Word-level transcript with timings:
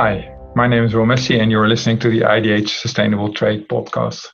Hi, 0.00 0.32
my 0.54 0.68
name 0.68 0.84
is 0.84 0.94
Will 0.94 1.06
Messi, 1.06 1.40
and 1.40 1.50
you're 1.50 1.66
listening 1.66 1.98
to 1.98 2.08
the 2.08 2.20
IDH 2.20 2.68
Sustainable 2.68 3.34
Trade 3.34 3.66
podcast. 3.68 4.28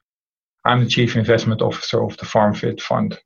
I'm 0.67 0.85
the 0.85 0.91
Chief 0.91 1.17
Investment 1.17 1.63
Officer 1.63 2.05
of 2.05 2.15
the 2.19 2.27
FarmFit 2.27 2.83
Fund. 2.83 3.19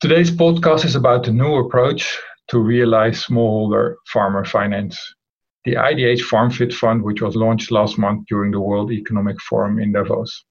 Today's 0.00 0.30
podcast 0.30 0.84
is 0.84 0.94
about 0.94 1.24
the 1.24 1.32
new 1.32 1.56
approach 1.56 2.16
to 2.50 2.60
realize 2.60 3.26
smallholder 3.26 3.96
farmer 4.06 4.44
finance. 4.44 4.96
The 5.64 5.74
IDH 5.74 6.20
FarmFit 6.20 6.72
Fund, 6.72 7.02
which 7.02 7.20
was 7.20 7.34
launched 7.34 7.72
last 7.72 7.98
month 7.98 8.28
during 8.28 8.52
the 8.52 8.60
World 8.60 8.92
Economic 8.92 9.40
Forum 9.40 9.80
in 9.80 9.90
Davos. 9.90 10.44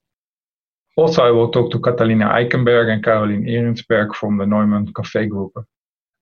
Also, 0.97 1.23
I 1.23 1.31
will 1.31 1.51
talk 1.51 1.71
to 1.71 1.79
Catalina 1.79 2.25
Eikenberg 2.25 2.91
and 2.91 3.01
Caroline 3.01 3.45
Ehrensberg 3.45 4.13
from 4.13 4.37
the 4.37 4.45
Neumann 4.45 4.91
Kaffee 4.93 5.29
Group. 5.29 5.53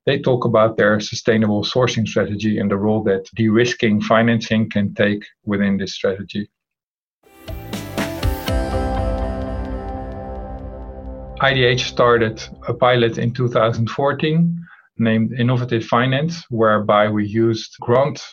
They 0.07 0.19
talk 0.19 0.45
about 0.45 0.77
their 0.77 0.99
sustainable 0.99 1.63
sourcing 1.63 2.07
strategy 2.07 2.57
and 2.57 2.71
the 2.71 2.77
role 2.77 3.03
that 3.03 3.29
de 3.35 3.49
risking 3.49 4.01
financing 4.01 4.67
can 4.67 4.95
take 4.95 5.23
within 5.45 5.77
this 5.77 5.93
strategy. 5.93 6.49
IDH 11.39 11.81
started 11.81 12.43
a 12.67 12.73
pilot 12.73 13.19
in 13.19 13.31
2014 13.31 14.65
named 14.97 15.33
Innovative 15.39 15.85
Finance, 15.85 16.45
whereby 16.49 17.07
we 17.07 17.27
used 17.27 17.75
grant 17.79 18.23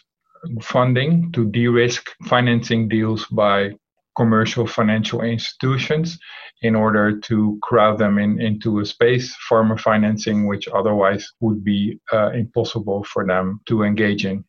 funding 0.63 1.31
to 1.33 1.51
de 1.51 1.67
risk 1.67 2.09
financing 2.25 2.89
deals 2.89 3.27
by 3.27 3.73
commercial 4.19 4.67
financial 4.67 5.21
institutions 5.23 6.19
in 6.63 6.75
order 6.75 7.17
to 7.29 7.59
crowd 7.63 7.97
them 7.99 8.19
in, 8.19 8.41
into 8.41 8.81
a 8.81 8.85
space, 8.85 9.35
farmer 9.49 9.79
financing, 9.79 10.47
which 10.49 10.67
otherwise 10.81 11.25
would 11.41 11.63
be 11.63 12.01
uh, 12.13 12.31
impossible 12.31 13.05
for 13.05 13.25
them 13.25 13.61
to 13.67 13.85
engage 13.85 14.27
in. 14.27 14.45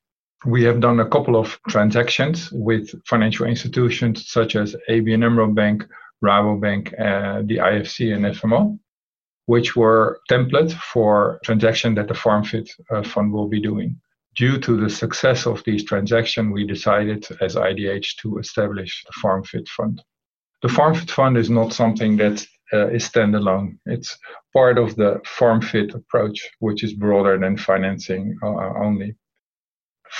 We 0.45 0.63
have 0.63 0.79
done 0.79 0.99
a 1.01 1.09
couple 1.15 1.35
of 1.35 1.59
transactions 1.67 2.49
with 2.51 2.85
financial 3.05 3.45
institutions 3.45 4.15
such 4.27 4.55
as 4.55 4.75
ABN 4.89 5.23
AMRO 5.23 5.47
Bank, 5.53 5.85
Rabobank, 6.23 6.85
uh, 6.93 7.43
the 7.45 7.57
IFC, 7.57 8.13
and 8.15 8.25
FMO, 8.25 8.79
which 9.45 9.75
were 9.75 10.19
templates 10.31 10.73
for 10.73 11.39
transaction 11.43 11.93
that 11.95 12.07
the 12.07 12.19
FarmFit 12.23 12.67
uh, 12.91 13.03
fund 13.03 13.31
will 13.31 13.47
be 13.47 13.61
doing. 13.61 13.99
Due 14.39 14.57
to 14.57 14.77
the 14.77 14.89
success 14.89 15.45
of 15.45 15.61
these 15.65 15.83
transactions, 15.83 16.51
we 16.53 16.65
decided 16.65 17.27
as 17.41 17.55
IDH 17.55 18.15
to 18.21 18.39
establish 18.39 19.03
the 19.05 19.13
FarmFit 19.21 19.67
fund. 19.67 20.01
The 20.61 20.69
FarmFit 20.69 21.11
fund 21.11 21.37
is 21.37 21.49
not 21.49 21.73
something 21.73 22.17
that 22.17 22.45
uh, 22.73 22.87
is 22.87 23.03
standalone. 23.03 23.77
It's 23.85 24.17
part 24.53 24.77
of 24.77 24.95
the 24.95 25.21
FarmFit 25.37 25.93
approach, 25.93 26.39
which 26.59 26.83
is 26.85 26.93
broader 26.93 27.37
than 27.37 27.57
financing 27.57 28.37
uh, 28.41 28.73
only. 28.85 29.15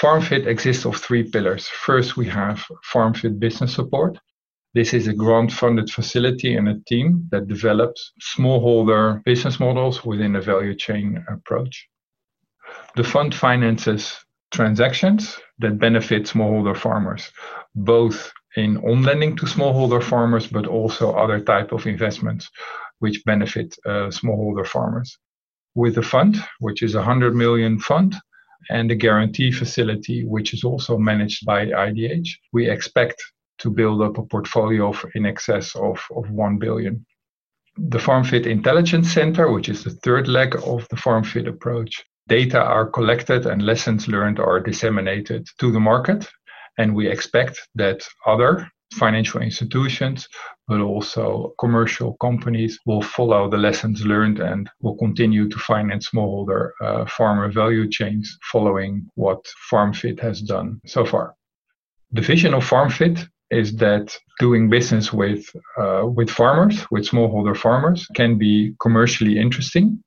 FarmFit 0.02 0.46
exists 0.48 0.86
of 0.86 0.98
three 0.98 1.24
pillars. 1.24 1.68
First, 1.68 2.18
we 2.18 2.28
have 2.28 2.64
FarmFit 2.94 3.40
business 3.40 3.74
support, 3.74 4.20
this 4.76 4.94
is 4.94 5.08
a 5.08 5.14
grant 5.14 5.52
funded 5.52 5.90
facility 5.90 6.56
and 6.56 6.70
a 6.70 6.80
team 6.82 7.28
that 7.32 7.48
develops 7.48 8.14
smallholder 8.22 9.24
business 9.24 9.60
models 9.60 10.06
within 10.06 10.36
a 10.36 10.42
value 10.42 10.76
chain 10.76 11.26
approach. 11.28 11.90
The 12.96 13.04
fund 13.04 13.34
finances 13.34 14.18
transactions 14.52 15.40
that 15.60 15.80
benefit 15.80 16.24
smallholder 16.24 16.76
farmers, 16.76 17.32
both 17.76 18.32
in 18.56 18.78
on 18.78 19.04
lending 19.04 19.36
to 19.38 19.46
smallholder 19.46 20.02
farmers, 20.02 20.48
but 20.48 20.66
also 20.66 21.14
other 21.14 21.40
type 21.40 21.72
of 21.72 21.86
investments 21.86 22.50
which 23.00 23.24
benefit 23.26 23.76
uh, 23.86 24.10
smallholder 24.10 24.66
farmers. 24.66 25.18
With 25.76 25.96
the 25.96 26.02
fund, 26.02 26.38
which 26.60 26.82
is 26.82 26.96
a 26.96 27.00
100 27.00 27.36
million 27.36 27.80
fund, 27.80 28.16
and 28.70 28.90
the 28.90 28.96
guarantee 28.96 29.52
facility, 29.52 30.26
which 30.26 30.54
is 30.54 30.64
also 30.64 30.98
managed 30.98 31.46
by 31.46 31.68
IDH, 31.68 32.28
we 32.52 32.70
expect 32.70 33.24
to 33.60 33.70
build 33.70 34.02
up 34.02 34.18
a 34.18 34.24
portfolio 34.24 34.90
of 34.90 35.06
in 35.16 35.26
excess 35.26 35.76
of, 35.76 36.00
of 36.16 36.30
1 36.30 36.58
billion. 36.58 37.06
The 37.78 37.98
FarmFit 37.98 38.46
Intelligence 38.46 39.12
Center, 39.12 39.52
which 39.52 39.70
is 39.70 39.84
the 39.84 39.92
third 39.92 40.28
leg 40.28 40.56
of 40.56 40.88
the 40.90 40.98
FarmFit 40.98 41.48
approach, 41.48 42.04
data 42.30 42.62
are 42.62 42.90
collected 42.90 43.46
and 43.46 43.62
lessons 43.62 44.08
learned 44.08 44.40
are 44.40 44.60
disseminated 44.60 45.48
to 45.60 45.72
the 45.72 45.80
market. 45.80 46.30
And 46.78 46.96
we 46.96 47.10
expect 47.10 47.60
that 47.76 48.08
other 48.26 48.70
financial 48.94 49.42
institutions, 49.42 50.28
but 50.68 50.80
also 50.80 51.54
commercial 51.60 52.16
companies 52.22 52.80
will 52.86 53.02
follow 53.02 53.50
the 53.50 53.58
lessons 53.58 54.06
learned 54.06 54.40
and 54.40 54.70
will 54.82 54.98
continue 54.98 55.48
to 55.50 55.58
finance 55.58 56.10
smallholder 56.10 56.72
uh, 56.82 57.06
farmer 57.06 57.52
value 57.52 57.90
chains 57.90 58.38
following 58.52 59.06
what 59.16 59.42
FarmFit 59.72 60.20
has 60.20 60.42
done 60.42 60.80
so 60.86 61.06
far. 61.06 61.36
The 62.12 62.22
vision 62.22 62.54
of 62.54 62.68
FarmFit 62.68 63.28
is 63.52 63.76
that 63.78 64.16
doing 64.40 64.70
business 64.70 65.12
with 65.12 65.44
uh, 65.78 66.04
with 66.06 66.30
farmers, 66.30 66.86
with 66.92 67.08
smallholder 67.08 67.58
farmers, 67.58 68.08
can 68.16 68.38
be 68.38 68.74
commercially 68.80 69.38
interesting. 69.38 70.04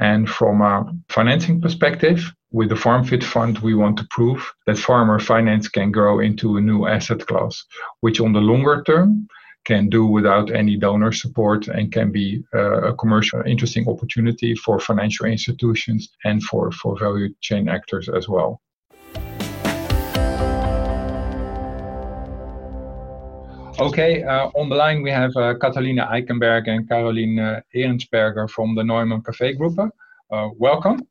And 0.00 0.28
from 0.28 0.60
a 0.60 0.92
financing 1.08 1.60
perspective, 1.60 2.32
with 2.50 2.70
the 2.70 2.74
FarmFit 2.74 3.22
Fund, 3.22 3.58
we 3.58 3.74
want 3.74 3.98
to 3.98 4.06
prove 4.10 4.52
that 4.66 4.78
farmer 4.78 5.18
finance 5.18 5.68
can 5.68 5.90
grow 5.92 6.20
into 6.20 6.56
a 6.56 6.60
new 6.60 6.86
asset 6.86 7.26
class, 7.26 7.64
which 8.00 8.20
on 8.20 8.32
the 8.32 8.40
longer 8.40 8.82
term 8.84 9.28
can 9.64 9.90
do 9.90 10.06
without 10.06 10.50
any 10.50 10.76
donor 10.76 11.12
support 11.12 11.68
and 11.68 11.92
can 11.92 12.10
be 12.10 12.42
uh, 12.54 12.90
a 12.90 12.94
commercial 12.94 13.42
interesting 13.42 13.86
opportunity 13.86 14.54
for 14.54 14.80
financial 14.80 15.26
institutions 15.26 16.08
and 16.24 16.42
for, 16.42 16.72
for 16.72 16.98
value 16.98 17.28
chain 17.42 17.68
actors 17.68 18.08
as 18.08 18.28
well. 18.28 18.62
Okay, 23.80 24.24
uh, 24.24 24.50
on 24.56 24.68
the 24.68 24.74
line 24.74 25.02
we 25.02 25.10
have 25.10 25.30
uh, 25.36 25.54
Catalina 25.54 26.08
Eikenberg 26.10 26.66
and 26.66 26.88
Caroline 26.88 27.38
uh, 27.38 27.60
Ehrensberger 27.76 28.50
from 28.50 28.74
the 28.74 28.82
Neumann 28.82 29.22
Kaffee 29.22 29.56
Group. 29.56 29.78
Uh, 29.78 30.48
welcome. 30.56 31.06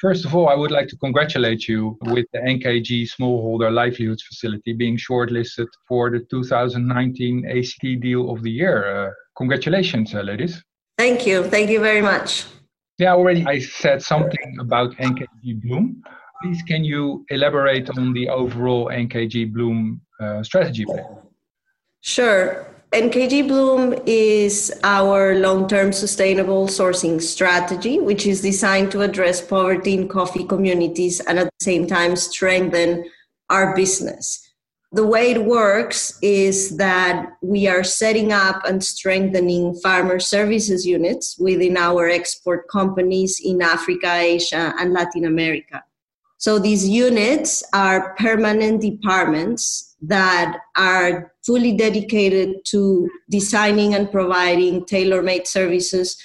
First 0.00 0.24
of 0.24 0.32
all, 0.32 0.48
I 0.48 0.54
would 0.54 0.70
like 0.70 0.86
to 0.88 0.96
congratulate 0.98 1.66
you 1.66 1.98
with 2.02 2.26
the 2.32 2.38
NKG 2.38 3.08
Smallholder 3.10 3.72
Livelihoods 3.72 4.22
Facility 4.22 4.74
being 4.74 4.96
shortlisted 4.96 5.66
for 5.88 6.08
the 6.08 6.20
2019 6.30 7.46
ACT 7.50 8.00
Deal 8.00 8.30
of 8.30 8.44
the 8.44 8.50
Year. 8.50 9.08
Uh, 9.08 9.10
congratulations, 9.36 10.14
uh, 10.14 10.20
ladies. 10.20 10.62
Thank 10.96 11.26
you. 11.26 11.42
Thank 11.42 11.68
you 11.68 11.80
very 11.80 12.00
much. 12.00 12.44
Yeah, 12.98 13.14
already 13.14 13.44
I 13.44 13.58
said 13.58 14.02
something 14.02 14.58
about 14.60 14.94
NKG 14.98 15.62
Bloom. 15.62 16.00
Please, 16.40 16.62
can 16.62 16.84
you 16.84 17.24
elaborate 17.30 17.90
on 17.98 18.12
the 18.12 18.28
overall 18.28 18.86
NKG 18.86 19.52
Bloom 19.52 20.00
strategy 20.44 20.84
plan? 20.84 21.24
Sure. 22.06 22.66
NKG 22.92 23.48
Bloom 23.48 23.94
is 24.04 24.70
our 24.84 25.36
long 25.36 25.66
term 25.66 25.90
sustainable 25.90 26.66
sourcing 26.66 27.18
strategy, 27.18 27.98
which 27.98 28.26
is 28.26 28.42
designed 28.42 28.92
to 28.92 29.00
address 29.00 29.40
poverty 29.40 29.94
in 29.94 30.06
coffee 30.06 30.44
communities 30.44 31.20
and 31.20 31.38
at 31.38 31.46
the 31.46 31.64
same 31.64 31.86
time 31.86 32.14
strengthen 32.14 33.10
our 33.48 33.74
business. 33.74 34.52
The 34.92 35.06
way 35.06 35.30
it 35.30 35.46
works 35.46 36.18
is 36.20 36.76
that 36.76 37.38
we 37.40 37.68
are 37.68 37.82
setting 37.82 38.32
up 38.32 38.66
and 38.66 38.84
strengthening 38.84 39.74
farmer 39.76 40.20
services 40.20 40.86
units 40.86 41.38
within 41.38 41.78
our 41.78 42.10
export 42.10 42.68
companies 42.68 43.40
in 43.42 43.62
Africa, 43.62 44.12
Asia, 44.12 44.74
and 44.78 44.92
Latin 44.92 45.24
America. 45.24 45.82
So 46.36 46.58
these 46.58 46.86
units 46.86 47.62
are 47.72 48.14
permanent 48.16 48.82
departments 48.82 49.93
that 50.08 50.58
are 50.76 51.32
fully 51.44 51.72
dedicated 51.76 52.64
to 52.66 53.08
designing 53.30 53.94
and 53.94 54.10
providing 54.10 54.84
tailor-made 54.86 55.46
services 55.46 56.16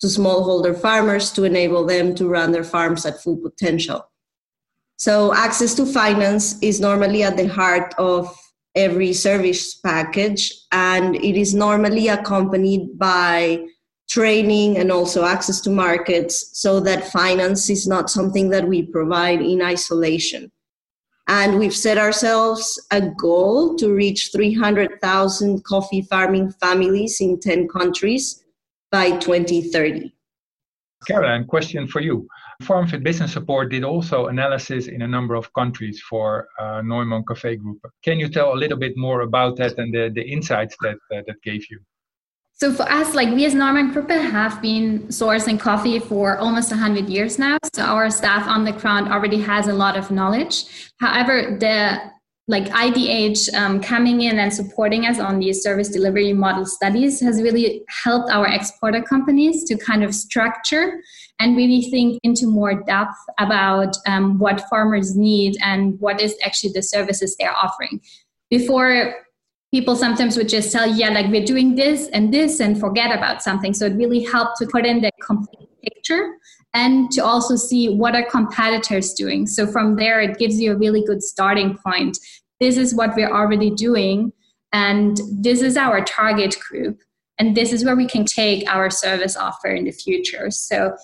to 0.00 0.06
smallholder 0.06 0.78
farmers 0.78 1.32
to 1.32 1.44
enable 1.44 1.84
them 1.84 2.14
to 2.14 2.28
run 2.28 2.52
their 2.52 2.64
farms 2.64 3.06
at 3.06 3.22
full 3.22 3.36
potential. 3.36 4.06
So 4.96 5.34
access 5.34 5.74
to 5.74 5.86
finance 5.86 6.58
is 6.62 6.80
normally 6.80 7.22
at 7.22 7.36
the 7.36 7.48
heart 7.48 7.94
of 7.98 8.34
every 8.74 9.12
service 9.12 9.74
package 9.74 10.52
and 10.72 11.16
it 11.16 11.38
is 11.38 11.54
normally 11.54 12.08
accompanied 12.08 12.98
by 12.98 13.66
training 14.08 14.78
and 14.78 14.92
also 14.92 15.24
access 15.24 15.60
to 15.62 15.70
markets 15.70 16.50
so 16.52 16.78
that 16.80 17.10
finance 17.10 17.68
is 17.68 17.86
not 17.86 18.10
something 18.10 18.50
that 18.50 18.68
we 18.68 18.82
provide 18.82 19.40
in 19.40 19.62
isolation. 19.62 20.50
And 21.28 21.58
we've 21.58 21.74
set 21.74 21.98
ourselves 21.98 22.80
a 22.92 23.00
goal 23.00 23.74
to 23.76 23.92
reach 23.92 24.30
300,000 24.32 25.64
coffee 25.64 26.02
farming 26.02 26.52
families 26.52 27.20
in 27.20 27.40
10 27.40 27.68
countries 27.68 28.44
by 28.92 29.10
2030. 29.18 30.12
Caroline, 31.06 31.44
question 31.46 31.86
for 31.86 32.00
you. 32.00 32.26
FarmFit 32.62 33.02
Business 33.02 33.32
Support 33.32 33.70
did 33.70 33.84
also 33.84 34.26
analysis 34.26 34.86
in 34.86 35.02
a 35.02 35.08
number 35.08 35.34
of 35.34 35.52
countries 35.52 36.00
for 36.08 36.48
uh, 36.58 36.80
Neumann 36.82 37.24
Kaffee 37.24 37.56
Group. 37.56 37.80
Can 38.02 38.18
you 38.18 38.28
tell 38.28 38.54
a 38.54 38.56
little 38.56 38.78
bit 38.78 38.96
more 38.96 39.20
about 39.20 39.56
that 39.56 39.78
and 39.78 39.92
the, 39.92 40.10
the 40.14 40.22
insights 40.22 40.76
that, 40.80 40.96
uh, 41.14 41.22
that 41.26 41.42
gave 41.42 41.70
you? 41.70 41.80
So 42.58 42.72
for 42.72 42.84
us, 42.84 43.14
like 43.14 43.28
we 43.34 43.44
as 43.44 43.54
Neumann 43.54 43.92
Gruppe 43.92 44.18
have 44.30 44.62
been 44.62 45.00
sourcing 45.08 45.60
coffee 45.60 45.98
for 45.98 46.38
almost 46.38 46.70
100 46.70 47.06
years 47.06 47.38
now. 47.38 47.58
So 47.74 47.82
our 47.82 48.08
staff 48.08 48.48
on 48.48 48.64
the 48.64 48.72
ground 48.72 49.12
already 49.12 49.38
has 49.42 49.68
a 49.68 49.74
lot 49.74 49.94
of 49.94 50.10
knowledge. 50.10 50.90
However, 50.98 51.58
the 51.60 52.00
like 52.48 52.64
IDH 52.68 53.52
um, 53.54 53.82
coming 53.82 54.22
in 54.22 54.38
and 54.38 54.54
supporting 54.54 55.04
us 55.04 55.18
on 55.18 55.38
these 55.38 55.62
service 55.62 55.90
delivery 55.90 56.32
model 56.32 56.64
studies 56.64 57.20
has 57.20 57.42
really 57.42 57.82
helped 57.88 58.30
our 58.30 58.46
exporter 58.46 59.02
companies 59.02 59.64
to 59.64 59.76
kind 59.76 60.02
of 60.02 60.14
structure 60.14 61.02
and 61.40 61.58
really 61.58 61.82
think 61.90 62.18
into 62.22 62.46
more 62.46 62.82
depth 62.84 63.18
about 63.38 63.94
um, 64.06 64.38
what 64.38 64.66
farmers 64.70 65.14
need 65.14 65.58
and 65.60 66.00
what 66.00 66.22
is 66.22 66.34
actually 66.42 66.70
the 66.72 66.82
services 66.82 67.36
they're 67.36 67.54
offering. 67.54 68.00
Before, 68.48 69.25
people 69.72 69.96
sometimes 69.96 70.36
would 70.36 70.48
just 70.48 70.72
tell, 70.72 70.86
yeah, 70.86 71.10
like 71.10 71.30
we're 71.30 71.44
doing 71.44 71.74
this 71.74 72.08
and 72.08 72.32
this 72.32 72.60
and 72.60 72.78
forget 72.78 73.16
about 73.16 73.42
something. 73.42 73.74
So 73.74 73.86
it 73.86 73.94
really 73.94 74.22
helped 74.22 74.58
to 74.58 74.66
put 74.66 74.86
in 74.86 75.00
the 75.00 75.10
complete 75.22 75.68
picture 75.82 76.36
and 76.72 77.10
to 77.12 77.24
also 77.24 77.56
see 77.56 77.88
what 77.88 78.14
are 78.14 78.24
competitors 78.24 79.12
doing. 79.14 79.46
So 79.46 79.66
from 79.66 79.96
there, 79.96 80.20
it 80.20 80.38
gives 80.38 80.60
you 80.60 80.72
a 80.72 80.76
really 80.76 81.02
good 81.04 81.22
starting 81.22 81.76
point. 81.84 82.18
This 82.60 82.76
is 82.76 82.94
what 82.94 83.14
we're 83.16 83.30
already 83.30 83.70
doing, 83.70 84.32
and 84.72 85.20
this 85.30 85.62
is 85.62 85.76
our 85.76 86.04
target 86.04 86.56
group, 86.58 86.98
and 87.38 87.56
this 87.56 87.72
is 87.72 87.84
where 87.84 87.96
we 87.96 88.06
can 88.06 88.24
take 88.24 88.68
our 88.70 88.88
service 88.88 89.36
offer 89.36 89.68
in 89.68 89.84
the 89.84 89.92
future. 89.92 90.50
So 90.50 90.96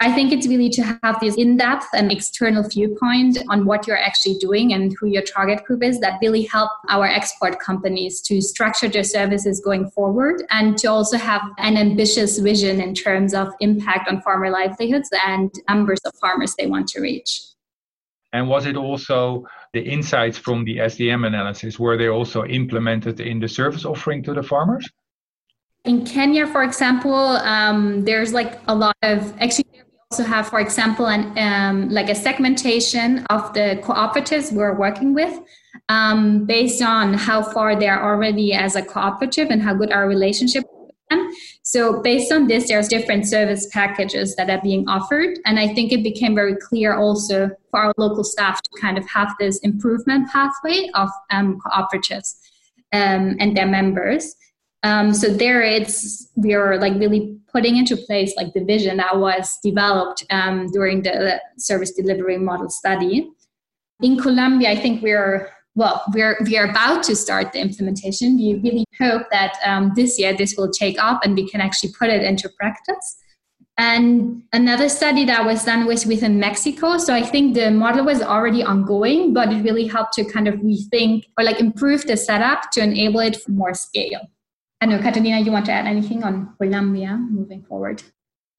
I 0.00 0.12
think 0.12 0.32
it's 0.32 0.46
really 0.46 0.70
to 0.70 0.82
have 1.02 1.18
this 1.20 1.34
in 1.34 1.56
depth 1.56 1.88
and 1.92 2.12
external 2.12 2.62
viewpoint 2.62 3.38
on 3.48 3.64
what 3.64 3.88
you're 3.88 3.98
actually 3.98 4.36
doing 4.36 4.72
and 4.72 4.94
who 5.00 5.08
your 5.08 5.22
target 5.22 5.64
group 5.64 5.82
is 5.82 5.98
that 6.00 6.20
really 6.22 6.44
help 6.44 6.70
our 6.88 7.04
export 7.06 7.58
companies 7.58 8.20
to 8.22 8.40
structure 8.40 8.88
their 8.88 9.02
services 9.02 9.60
going 9.60 9.90
forward 9.90 10.44
and 10.50 10.78
to 10.78 10.86
also 10.86 11.18
have 11.18 11.42
an 11.58 11.76
ambitious 11.76 12.38
vision 12.38 12.80
in 12.80 12.94
terms 12.94 13.34
of 13.34 13.48
impact 13.58 14.08
on 14.08 14.22
farmer 14.22 14.50
livelihoods 14.50 15.10
and 15.26 15.50
numbers 15.68 15.98
of 16.04 16.14
farmers 16.20 16.54
they 16.56 16.66
want 16.66 16.86
to 16.86 17.00
reach. 17.00 17.42
And 18.32 18.48
was 18.48 18.66
it 18.66 18.76
also 18.76 19.48
the 19.72 19.80
insights 19.80 20.38
from 20.38 20.64
the 20.64 20.76
SDM 20.76 21.26
analysis, 21.26 21.76
were 21.76 21.96
they 21.96 22.08
also 22.08 22.44
implemented 22.44 23.18
in 23.18 23.40
the 23.40 23.48
service 23.48 23.84
offering 23.84 24.22
to 24.24 24.34
the 24.34 24.44
farmers? 24.44 24.88
In 25.84 26.04
Kenya, 26.04 26.46
for 26.46 26.62
example, 26.62 27.14
um, 27.14 28.04
there's 28.04 28.32
like 28.32 28.60
a 28.68 28.74
lot 28.74 28.96
of 29.02 29.32
actually 29.40 29.64
also 30.10 30.24
have, 30.24 30.48
for 30.48 30.58
example, 30.58 31.06
an 31.06 31.36
um, 31.36 31.90
like 31.90 32.08
a 32.08 32.14
segmentation 32.14 33.26
of 33.26 33.52
the 33.52 33.78
cooperatives 33.84 34.50
we're 34.52 34.74
working 34.74 35.12
with 35.12 35.38
um, 35.90 36.46
based 36.46 36.80
on 36.82 37.12
how 37.12 37.42
far 37.42 37.78
they're 37.78 38.02
already 38.02 38.54
as 38.54 38.74
a 38.74 38.82
cooperative 38.82 39.50
and 39.50 39.62
how 39.62 39.74
good 39.74 39.92
our 39.92 40.08
relationship. 40.08 40.64
So 41.62 42.00
based 42.02 42.32
on 42.32 42.46
this, 42.48 42.68
there's 42.68 42.88
different 42.88 43.26
service 43.26 43.66
packages 43.66 44.34
that 44.36 44.48
are 44.48 44.60
being 44.62 44.88
offered, 44.88 45.38
and 45.44 45.58
I 45.58 45.74
think 45.74 45.92
it 45.92 46.02
became 46.02 46.34
very 46.34 46.56
clear 46.56 46.96
also 46.96 47.50
for 47.70 47.80
our 47.80 47.92
local 47.98 48.24
staff 48.24 48.62
to 48.62 48.80
kind 48.80 48.96
of 48.96 49.06
have 49.08 49.34
this 49.38 49.58
improvement 49.58 50.30
pathway 50.30 50.88
of 50.94 51.10
um, 51.30 51.58
cooperatives 51.60 52.36
um, 52.94 53.36
and 53.40 53.54
their 53.54 53.66
members. 53.66 54.34
Um, 54.82 55.12
so 55.12 55.28
there 55.28 55.62
it's 55.62 56.28
we 56.36 56.54
are 56.54 56.78
like 56.78 56.94
really 56.94 57.36
putting 57.52 57.76
into 57.76 57.96
place 57.96 58.34
like 58.36 58.52
the 58.54 58.64
vision 58.64 58.98
that 58.98 59.18
was 59.18 59.58
developed 59.62 60.24
um, 60.30 60.68
during 60.68 61.02
the 61.02 61.40
service 61.58 61.92
delivery 61.92 62.38
model 62.38 62.70
study. 62.70 63.28
In 64.00 64.16
Colombia, 64.16 64.70
I 64.70 64.76
think 64.76 65.02
we're 65.02 65.50
well, 65.74 66.02
we're 66.12 66.38
we 66.44 66.56
are 66.58 66.70
about 66.70 67.02
to 67.04 67.16
start 67.16 67.52
the 67.52 67.60
implementation. 67.60 68.36
We 68.36 68.60
really 68.62 68.84
hope 68.98 69.22
that 69.30 69.54
um, 69.64 69.92
this 69.96 70.18
year 70.18 70.36
this 70.36 70.54
will 70.56 70.70
take 70.70 71.02
up 71.02 71.24
and 71.24 71.34
we 71.34 71.48
can 71.48 71.60
actually 71.60 71.92
put 71.98 72.10
it 72.10 72.22
into 72.22 72.48
practice. 72.58 73.16
And 73.78 74.42
another 74.52 74.88
study 74.88 75.24
that 75.26 75.44
was 75.44 75.64
done 75.64 75.86
was 75.86 76.04
within 76.04 76.40
Mexico. 76.40 76.98
So 76.98 77.14
I 77.14 77.22
think 77.22 77.54
the 77.54 77.70
model 77.70 78.04
was 78.04 78.20
already 78.20 78.64
ongoing, 78.64 79.32
but 79.32 79.52
it 79.52 79.62
really 79.62 79.86
helped 79.86 80.14
to 80.14 80.24
kind 80.24 80.48
of 80.48 80.54
rethink 80.56 81.26
or 81.38 81.44
like 81.44 81.60
improve 81.60 82.04
the 82.04 82.16
setup 82.16 82.72
to 82.72 82.82
enable 82.82 83.20
it 83.20 83.36
for 83.40 83.52
more 83.52 83.74
scale. 83.74 84.28
I 84.80 84.86
know, 84.86 84.96
uh, 84.96 85.02
Catalina, 85.02 85.40
you 85.40 85.52
want 85.52 85.66
to 85.66 85.72
add 85.72 85.86
anything 85.86 86.22
on 86.22 86.54
Colombia 86.60 87.16
moving 87.16 87.62
forward? 87.64 88.02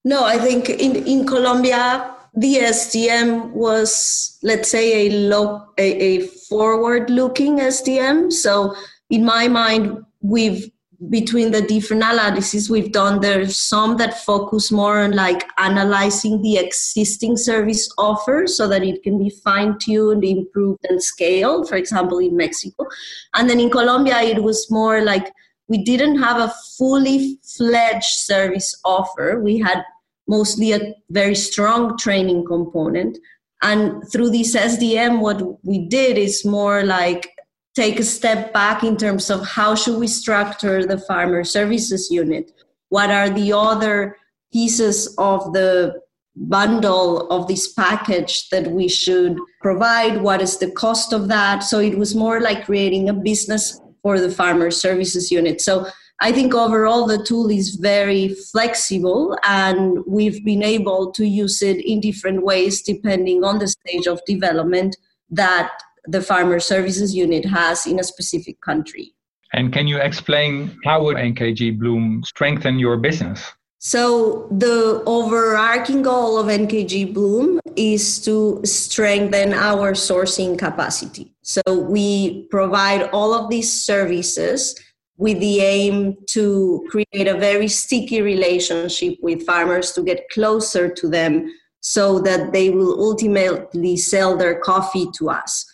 No, 0.03 0.25
I 0.25 0.37
think 0.37 0.69
in, 0.69 0.95
in 0.95 1.25
Colombia, 1.25 2.15
the 2.35 2.55
SDM 2.55 3.51
was, 3.51 4.37
let's 4.43 4.69
say, 4.69 5.07
a, 5.07 5.11
low, 5.11 5.67
a, 5.77 5.83
a 5.83 6.27
forward 6.27 7.09
looking 7.09 7.59
SDM. 7.59 8.31
So, 8.31 8.75
in 9.09 9.25
my 9.25 9.47
mind, 9.47 10.05
we've 10.21 10.69
between 11.07 11.51
the 11.51 11.61
different 11.61 12.03
analyses 12.03 12.69
we've 12.69 12.91
done, 12.91 13.21
there's 13.21 13.57
some 13.57 13.95
that 13.95 14.21
focus 14.25 14.69
more 14.69 14.99
on 14.99 15.11
like 15.11 15.47
analyzing 15.57 16.41
the 16.41 16.57
existing 16.57 17.37
service 17.37 17.89
offer 17.97 18.45
so 18.47 18.67
that 18.67 18.83
it 18.83 19.01
can 19.01 19.17
be 19.17 19.29
fine 19.29 19.77
tuned, 19.79 20.25
improved, 20.25 20.85
and 20.89 21.01
scaled, 21.01 21.69
for 21.69 21.77
example, 21.77 22.19
in 22.19 22.35
Mexico. 22.35 22.85
And 23.33 23.49
then 23.49 23.61
in 23.61 23.69
Colombia, 23.69 24.19
it 24.19 24.43
was 24.43 24.69
more 24.69 25.01
like 25.01 25.31
we 25.69 25.83
didn't 25.83 26.19
have 26.19 26.37
a 26.41 26.53
fully 26.77 27.39
fledged 27.57 28.03
service 28.03 28.75
offer. 28.83 29.39
We 29.39 29.59
had 29.59 29.83
mostly 30.27 30.73
a 30.73 30.95
very 31.09 31.35
strong 31.35 31.97
training 31.97 32.45
component. 32.45 33.17
And 33.61 34.03
through 34.11 34.31
this 34.31 34.55
SDM, 34.55 35.19
what 35.19 35.63
we 35.63 35.87
did 35.87 36.17
is 36.17 36.43
more 36.43 36.83
like 36.83 37.29
take 37.75 37.99
a 37.99 38.03
step 38.03 38.51
back 38.51 38.83
in 38.83 38.97
terms 38.97 39.29
of 39.29 39.47
how 39.47 39.75
should 39.75 39.99
we 39.99 40.07
structure 40.07 40.85
the 40.85 40.97
farmer 40.97 41.43
services 41.43 42.09
unit? 42.09 42.51
What 42.89 43.11
are 43.11 43.29
the 43.29 43.53
other 43.53 44.17
pieces 44.51 45.13
of 45.17 45.53
the 45.53 46.01
bundle 46.35 47.29
of 47.29 47.47
this 47.47 47.73
package 47.73 48.49
that 48.49 48.71
we 48.71 48.87
should 48.87 49.37
provide? 49.61 50.21
What 50.21 50.41
is 50.41 50.57
the 50.57 50.71
cost 50.71 51.13
of 51.13 51.27
that? 51.27 51.59
So 51.59 51.79
it 51.79 51.97
was 51.97 52.15
more 52.15 52.41
like 52.41 52.65
creating 52.65 53.09
a 53.09 53.13
business 53.13 53.79
for 54.01 54.19
the 54.19 54.31
farmer 54.31 54.71
services 54.71 55.31
unit. 55.31 55.61
So 55.61 55.87
I 56.21 56.31
think 56.31 56.53
overall 56.53 57.07
the 57.07 57.23
tool 57.23 57.49
is 57.49 57.75
very 57.75 58.35
flexible 58.51 59.37
and 59.47 59.99
we've 60.05 60.43
been 60.43 60.63
able 60.63 61.11
to 61.13 61.25
use 61.25 61.61
it 61.61 61.77
in 61.85 62.01
different 62.01 62.43
ways 62.43 62.81
depending 62.81 63.43
on 63.43 63.59
the 63.59 63.67
stage 63.67 64.05
of 64.05 64.19
development 64.25 64.97
that 65.29 65.71
the 66.05 66.21
farmer 66.21 66.59
services 66.59 67.15
unit 67.15 67.45
has 67.45 67.85
in 67.85 67.99
a 67.99 68.03
specific 68.03 68.59
country. 68.61 69.13
And 69.53 69.71
can 69.73 69.87
you 69.87 69.97
explain 69.97 70.77
how 70.85 71.03
would 71.03 71.17
NKG 71.17 71.79
Bloom 71.79 72.21
strengthen 72.25 72.79
your 72.79 72.97
business? 72.97 73.51
So 73.79 74.47
the 74.51 75.01
overarching 75.05 76.01
goal 76.01 76.37
of 76.37 76.47
NKG 76.47 77.13
Bloom 77.13 77.61
is 77.77 78.19
to 78.25 78.59
strengthen 78.65 79.53
our 79.53 79.93
sourcing 79.93 80.59
capacity. 80.59 81.33
So 81.43 81.61
we 81.65 82.43
provide 82.51 83.09
all 83.13 83.33
of 83.33 83.49
these 83.49 83.71
services 83.71 84.77
with 85.17 85.39
the 85.39 85.61
aim 85.61 86.17
to 86.31 86.85
create 86.89 87.27
a 87.27 87.37
very 87.37 87.69
sticky 87.69 88.21
relationship 88.21 89.17
with 89.21 89.45
farmers 89.45 89.93
to 89.93 90.03
get 90.03 90.29
closer 90.29 90.89
to 90.89 91.07
them 91.07 91.49
so 91.79 92.19
that 92.19 92.51
they 92.51 92.69
will 92.69 92.99
ultimately 93.01 93.95
sell 93.95 94.35
their 94.35 94.59
coffee 94.59 95.07
to 95.17 95.29
us 95.29 95.65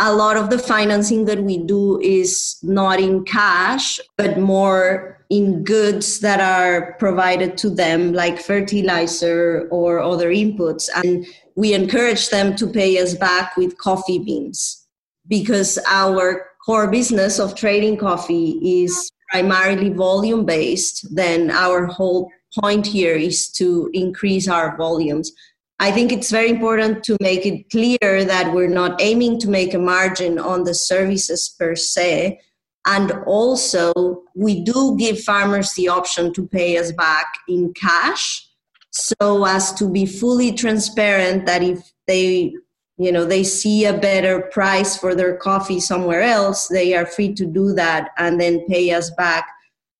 a 0.00 0.14
lot 0.14 0.38
of 0.38 0.48
the 0.48 0.58
financing 0.58 1.26
that 1.26 1.42
we 1.42 1.58
do 1.58 2.00
is 2.00 2.58
not 2.62 2.98
in 2.98 3.22
cash, 3.24 4.00
but 4.16 4.38
more 4.38 5.19
in 5.30 5.62
goods 5.62 6.18
that 6.20 6.40
are 6.40 6.94
provided 6.98 7.56
to 7.56 7.70
them, 7.70 8.12
like 8.12 8.40
fertilizer 8.40 9.68
or 9.70 10.00
other 10.00 10.30
inputs. 10.30 10.88
And 10.94 11.24
we 11.54 11.72
encourage 11.72 12.30
them 12.30 12.56
to 12.56 12.66
pay 12.66 13.00
us 13.00 13.14
back 13.14 13.56
with 13.56 13.78
coffee 13.78 14.18
beans 14.18 14.86
because 15.28 15.78
our 15.88 16.48
core 16.66 16.90
business 16.90 17.38
of 17.38 17.54
trading 17.54 17.96
coffee 17.96 18.82
is 18.82 19.10
primarily 19.30 19.90
volume 19.90 20.44
based. 20.44 21.14
Then 21.14 21.50
our 21.50 21.86
whole 21.86 22.30
point 22.60 22.86
here 22.86 23.14
is 23.14 23.48
to 23.52 23.88
increase 23.94 24.48
our 24.48 24.76
volumes. 24.76 25.30
I 25.78 25.92
think 25.92 26.10
it's 26.12 26.30
very 26.30 26.50
important 26.50 27.04
to 27.04 27.16
make 27.20 27.46
it 27.46 27.70
clear 27.70 28.24
that 28.24 28.52
we're 28.52 28.68
not 28.68 29.00
aiming 29.00 29.38
to 29.40 29.48
make 29.48 29.72
a 29.72 29.78
margin 29.78 30.38
on 30.38 30.64
the 30.64 30.74
services 30.74 31.54
per 31.58 31.76
se. 31.76 32.40
And 32.86 33.12
also, 33.26 34.22
we 34.34 34.62
do 34.64 34.96
give 34.98 35.20
farmers 35.22 35.72
the 35.74 35.88
option 35.88 36.32
to 36.34 36.46
pay 36.46 36.78
us 36.78 36.92
back 36.92 37.26
in 37.48 37.72
cash 37.74 38.46
so 38.90 39.44
as 39.44 39.72
to 39.74 39.88
be 39.88 40.06
fully 40.06 40.52
transparent 40.52 41.46
that 41.46 41.62
if 41.62 41.92
they 42.08 42.52
you 42.96 43.12
know 43.12 43.24
they 43.24 43.44
see 43.44 43.84
a 43.84 43.96
better 43.96 44.42
price 44.52 44.96
for 44.96 45.14
their 45.14 45.36
coffee 45.36 45.78
somewhere 45.78 46.22
else 46.22 46.66
they 46.66 46.92
are 46.92 47.06
free 47.06 47.32
to 47.32 47.46
do 47.46 47.72
that 47.72 48.08
and 48.18 48.40
then 48.40 48.66
pay 48.66 48.90
us 48.90 49.08
back 49.12 49.48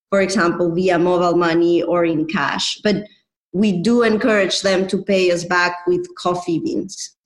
for 0.08 0.20
example 0.20 0.74
via 0.74 0.98
mobile 0.98 1.36
money 1.36 1.84
or 1.84 2.04
in 2.04 2.26
cash 2.26 2.80
but 2.82 3.04
we 3.52 3.80
do 3.80 4.02
encourage 4.02 4.62
them 4.62 4.86
to 4.88 5.02
pay 5.02 5.30
us 5.30 5.44
back 5.44 5.86
with 5.86 6.06
coffee 6.14 6.58
beans. 6.60 7.16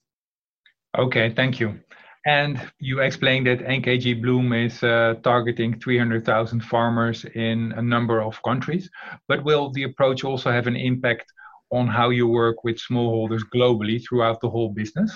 Okay, 0.97 1.33
thank 1.35 1.59
you. 1.59 1.79
And 2.25 2.59
you 2.79 3.01
explained 3.01 3.45
that 3.45 3.59
NKG 3.59 4.19
Bloom 4.19 4.51
is 4.51 4.81
uh, 4.81 5.15
targeting 5.23 5.79
300,000 5.79 6.59
farmers 6.61 7.23
in 7.35 7.71
a 7.77 7.81
number 7.81 8.21
of 8.21 8.41
countries. 8.41 8.89
But 9.27 9.43
will 9.43 9.69
the 9.71 9.83
approach 9.83 10.23
also 10.23 10.51
have 10.51 10.65
an 10.65 10.75
impact 10.75 11.31
on 11.71 11.87
how 11.87 12.09
you 12.09 12.27
work 12.27 12.63
with 12.63 12.77
smallholders 12.77 13.41
globally 13.53 14.03
throughout 14.03 14.41
the 14.41 14.49
whole 14.49 14.69
business? 14.69 15.15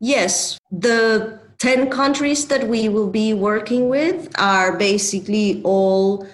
Yes. 0.00 0.58
The 0.70 1.40
10 1.58 1.90
countries 1.90 2.46
that 2.46 2.68
we 2.68 2.88
will 2.88 3.10
be 3.10 3.34
working 3.34 3.88
with 3.88 4.30
are 4.38 4.76
basically 4.76 5.60
all 5.64 6.24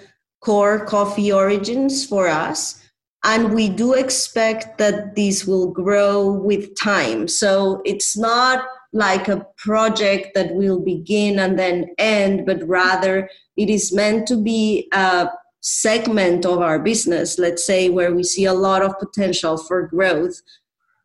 core 0.41 0.85
coffee 0.85 1.31
origins 1.31 2.05
for 2.05 2.27
us. 2.27 2.79
And 3.23 3.55
we 3.55 3.69
do 3.69 3.93
expect 3.93 4.77
that 4.77 5.15
these 5.15 5.47
will 5.47 5.71
grow 5.71 6.31
with 6.31 6.79
time. 6.79 7.27
So 7.27 7.81
it's 7.85 8.15
not 8.15 8.67
like 8.95 9.27
a 9.27 9.45
project 9.57 10.29
that 10.33 10.55
will 10.55 10.79
begin 10.79 11.37
and 11.37 11.59
then 11.59 11.93
end, 11.97 12.45
but 12.45 12.65
rather 12.65 13.29
it 13.57 13.69
is 13.69 13.93
meant 13.93 14.25
to 14.25 14.37
be 14.37 14.87
a 14.93 15.27
segment 15.59 16.45
of 16.45 16.59
our 16.59 16.79
business, 16.79 17.37
let's 17.37 17.65
say, 17.65 17.89
where 17.89 18.15
we 18.15 18.23
see 18.23 18.45
a 18.45 18.53
lot 18.53 18.81
of 18.81 18.97
potential 18.97 19.57
for 19.57 19.87
growth. 19.87 20.41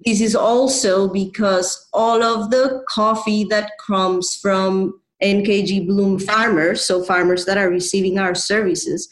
This 0.05 0.21
is 0.21 0.37
also 0.37 1.09
because 1.13 1.89
all 1.93 2.23
of 2.23 2.53
the 2.53 2.85
coffee 2.89 3.43
that 3.45 3.73
comes 3.85 4.37
from 4.37 5.01
NKG 5.21 5.89
Bloom 5.89 6.21
farmers, 6.21 6.85
so 6.85 7.03
farmers 7.03 7.45
that 7.47 7.59
are 7.59 7.69
receiving 7.69 8.21
our 8.21 8.37
services, 8.37 9.09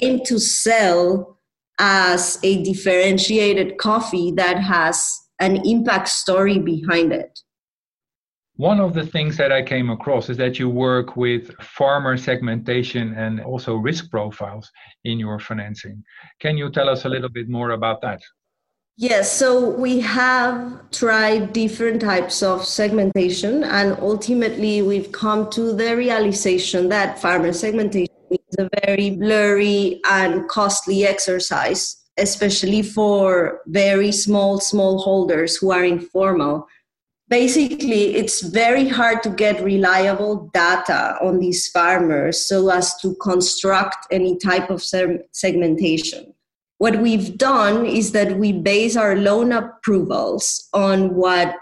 aim 0.00 0.24
to 0.24 0.40
sell 0.40 1.38
as 1.78 2.38
a 2.42 2.62
differentiated 2.64 3.76
coffee 3.76 4.32
that 4.32 4.58
has 4.58 5.20
an 5.40 5.56
impact 5.66 6.08
story 6.08 6.58
behind 6.58 7.12
it. 7.12 7.40
One 8.58 8.80
of 8.80 8.92
the 8.92 9.06
things 9.06 9.36
that 9.36 9.52
I 9.52 9.62
came 9.62 9.88
across 9.88 10.28
is 10.28 10.36
that 10.38 10.58
you 10.58 10.68
work 10.68 11.16
with 11.16 11.54
farmer 11.62 12.16
segmentation 12.16 13.14
and 13.14 13.40
also 13.40 13.76
risk 13.76 14.10
profiles 14.10 14.68
in 15.04 15.20
your 15.20 15.38
financing. 15.38 16.02
Can 16.40 16.58
you 16.58 16.68
tell 16.68 16.88
us 16.88 17.04
a 17.04 17.08
little 17.08 17.28
bit 17.28 17.48
more 17.48 17.70
about 17.70 18.00
that? 18.02 18.20
Yes, 18.96 19.30
so 19.30 19.70
we 19.70 20.00
have 20.00 20.90
tried 20.90 21.52
different 21.52 22.00
types 22.00 22.42
of 22.42 22.64
segmentation, 22.64 23.62
and 23.62 23.96
ultimately, 24.00 24.82
we've 24.82 25.12
come 25.12 25.48
to 25.50 25.72
the 25.72 25.96
realization 25.96 26.88
that 26.88 27.20
farmer 27.20 27.52
segmentation 27.52 28.12
is 28.28 28.56
a 28.58 28.68
very 28.84 29.10
blurry 29.10 30.00
and 30.10 30.48
costly 30.48 31.04
exercise, 31.06 31.94
especially 32.18 32.82
for 32.82 33.60
very 33.68 34.10
small 34.10 34.58
smallholders 34.58 35.60
who 35.60 35.70
are 35.70 35.84
informal 35.84 36.66
basically 37.28 38.16
it's 38.16 38.40
very 38.40 38.88
hard 38.88 39.22
to 39.22 39.30
get 39.30 39.62
reliable 39.62 40.50
data 40.54 41.16
on 41.22 41.38
these 41.38 41.68
farmers 41.68 42.46
so 42.46 42.68
as 42.70 42.96
to 43.00 43.14
construct 43.16 44.06
any 44.10 44.38
type 44.38 44.70
of 44.70 44.82
segmentation. 44.82 46.34
What 46.78 47.00
we've 47.00 47.36
done 47.36 47.86
is 47.86 48.12
that 48.12 48.38
we 48.38 48.52
base 48.52 48.96
our 48.96 49.16
loan 49.16 49.52
approvals 49.52 50.68
on 50.72 51.14
what 51.14 51.56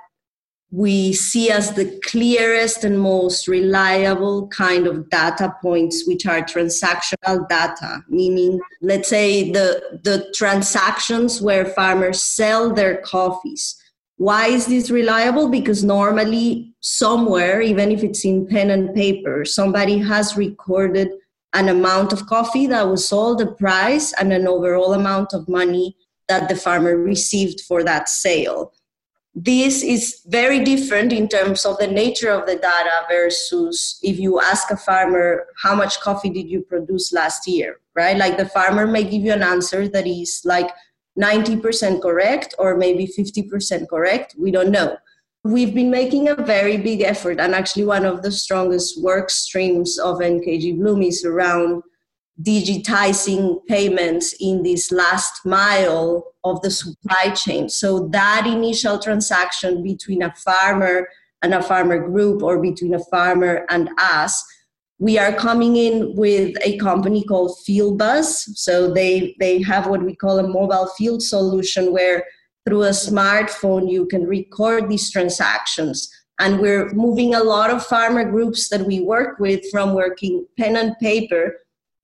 we 0.70 1.12
see 1.12 1.50
as 1.50 1.72
the 1.72 1.98
clearest 2.04 2.84
and 2.84 3.00
most 3.00 3.46
reliable 3.46 4.48
kind 4.48 4.86
of 4.86 5.08
data 5.10 5.54
points 5.62 6.06
which 6.06 6.26
are 6.26 6.42
transactional 6.42 7.48
data 7.48 8.02
meaning 8.08 8.58
let's 8.82 9.08
say 9.08 9.52
the 9.52 10.00
the 10.02 10.28
transactions 10.34 11.40
where 11.40 11.64
farmers 11.64 12.20
sell 12.20 12.74
their 12.74 12.96
coffees 13.02 13.80
why 14.16 14.46
is 14.46 14.66
this 14.66 14.90
reliable? 14.90 15.48
Because 15.48 15.84
normally, 15.84 16.74
somewhere, 16.80 17.60
even 17.60 17.92
if 17.92 18.02
it's 18.02 18.24
in 18.24 18.46
pen 18.46 18.70
and 18.70 18.94
paper, 18.94 19.44
somebody 19.44 19.98
has 19.98 20.36
recorded 20.36 21.08
an 21.52 21.68
amount 21.68 22.12
of 22.12 22.26
coffee 22.26 22.66
that 22.66 22.88
was 22.88 23.06
sold, 23.06 23.38
the 23.38 23.46
price, 23.46 24.12
and 24.14 24.32
an 24.32 24.48
overall 24.48 24.94
amount 24.94 25.32
of 25.32 25.48
money 25.48 25.96
that 26.28 26.48
the 26.48 26.56
farmer 26.56 26.96
received 26.96 27.60
for 27.62 27.84
that 27.84 28.08
sale. 28.08 28.72
This 29.34 29.82
is 29.82 30.22
very 30.26 30.64
different 30.64 31.12
in 31.12 31.28
terms 31.28 31.66
of 31.66 31.76
the 31.76 31.86
nature 31.86 32.30
of 32.30 32.46
the 32.46 32.56
data 32.56 33.04
versus 33.08 33.98
if 34.02 34.18
you 34.18 34.40
ask 34.40 34.70
a 34.70 34.78
farmer, 34.78 35.46
how 35.62 35.74
much 35.74 36.00
coffee 36.00 36.30
did 36.30 36.48
you 36.48 36.62
produce 36.62 37.12
last 37.12 37.46
year, 37.46 37.80
right? 37.94 38.16
Like 38.16 38.38
the 38.38 38.48
farmer 38.48 38.86
may 38.86 39.04
give 39.04 39.22
you 39.22 39.32
an 39.32 39.42
answer 39.42 39.88
that 39.88 40.06
is 40.06 40.40
like, 40.46 40.70
90% 41.18 42.02
correct 42.02 42.54
or 42.58 42.76
maybe 42.76 43.06
50% 43.06 43.88
correct. 43.88 44.34
We 44.38 44.50
don't 44.50 44.70
know. 44.70 44.96
We've 45.44 45.74
been 45.74 45.90
making 45.90 46.28
a 46.28 46.34
very 46.34 46.76
big 46.76 47.02
effort, 47.02 47.38
and 47.38 47.54
actually, 47.54 47.84
one 47.84 48.04
of 48.04 48.22
the 48.22 48.32
strongest 48.32 49.00
work 49.00 49.30
streams 49.30 49.96
of 49.96 50.18
NKG 50.18 50.76
Bloom 50.76 51.02
is 51.02 51.24
around 51.24 51.84
digitizing 52.42 53.64
payments 53.66 54.34
in 54.40 54.64
this 54.64 54.90
last 54.90 55.46
mile 55.46 56.32
of 56.42 56.60
the 56.62 56.70
supply 56.70 57.30
chain. 57.30 57.68
So, 57.68 58.08
that 58.08 58.44
initial 58.44 58.98
transaction 58.98 59.84
between 59.84 60.22
a 60.22 60.34
farmer 60.34 61.06
and 61.42 61.54
a 61.54 61.62
farmer 61.62 61.98
group 62.00 62.42
or 62.42 62.60
between 62.60 62.94
a 62.94 63.04
farmer 63.04 63.66
and 63.70 63.88
us 63.98 64.44
we 64.98 65.18
are 65.18 65.32
coming 65.32 65.76
in 65.76 66.14
with 66.14 66.56
a 66.62 66.78
company 66.78 67.22
called 67.24 67.56
FieldBuzz. 67.68 68.56
So 68.56 68.92
they 68.92 69.36
they 69.38 69.62
have 69.62 69.86
what 69.86 70.02
we 70.02 70.14
call 70.14 70.38
a 70.38 70.48
mobile 70.48 70.88
field 70.96 71.22
solution 71.22 71.92
where 71.92 72.24
through 72.66 72.84
a 72.84 72.90
smartphone 72.90 73.90
you 73.90 74.06
can 74.06 74.24
record 74.24 74.88
these 74.88 75.10
transactions. 75.10 76.10
And 76.38 76.60
we're 76.60 76.90
moving 76.92 77.34
a 77.34 77.42
lot 77.42 77.70
of 77.70 77.86
farmer 77.86 78.24
groups 78.24 78.68
that 78.68 78.84
we 78.84 79.00
work 79.00 79.38
with 79.38 79.64
from 79.70 79.94
working 79.94 80.46
pen 80.58 80.76
and 80.76 80.98
paper 80.98 81.56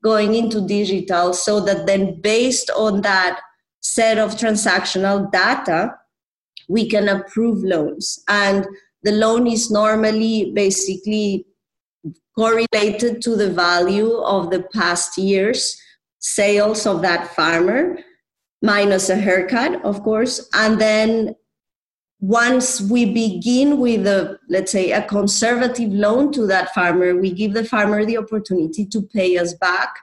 going 0.02 0.34
into 0.34 0.66
digital 0.66 1.32
so 1.32 1.60
that 1.60 1.86
then 1.86 2.20
based 2.20 2.70
on 2.70 3.02
that 3.02 3.40
set 3.80 4.18
of 4.18 4.36
transactional 4.36 5.30
data 5.30 5.94
we 6.68 6.88
can 6.88 7.08
approve 7.08 7.62
loans 7.62 8.22
and 8.28 8.66
the 9.02 9.12
loan 9.12 9.46
is 9.46 9.70
normally 9.70 10.52
basically 10.54 11.44
correlated 12.34 13.22
to 13.22 13.36
the 13.36 13.50
value 13.50 14.16
of 14.18 14.50
the 14.50 14.62
past 14.74 15.18
year's 15.18 15.76
sales 16.18 16.86
of 16.86 17.02
that 17.02 17.34
farmer, 17.34 17.98
minus 18.62 19.10
a 19.10 19.16
haircut, 19.16 19.84
of 19.84 20.02
course. 20.02 20.48
And 20.54 20.80
then 20.80 21.34
once 22.22 22.80
we 22.80 23.04
begin 23.12 23.78
with 23.78 24.06
a 24.06 24.38
let's 24.48 24.70
say 24.70 24.92
a 24.92 25.02
conservative 25.02 25.92
loan 25.92 26.30
to 26.30 26.46
that 26.46 26.72
farmer 26.72 27.16
we 27.16 27.32
give 27.32 27.52
the 27.52 27.64
farmer 27.64 28.06
the 28.06 28.16
opportunity 28.16 28.86
to 28.86 29.02
pay 29.02 29.36
us 29.36 29.54
back 29.54 29.96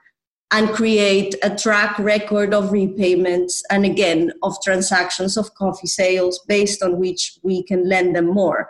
and 0.51 0.67
create 0.71 1.33
a 1.43 1.55
track 1.55 1.97
record 1.97 2.53
of 2.53 2.73
repayments 2.73 3.63
and 3.71 3.85
again 3.85 4.33
of 4.43 4.53
transactions 4.61 5.37
of 5.37 5.53
coffee 5.53 5.87
sales 5.87 6.41
based 6.45 6.83
on 6.83 6.99
which 6.99 7.39
we 7.41 7.63
can 7.63 7.87
lend 7.87 8.13
them 8.13 8.25
more 8.27 8.67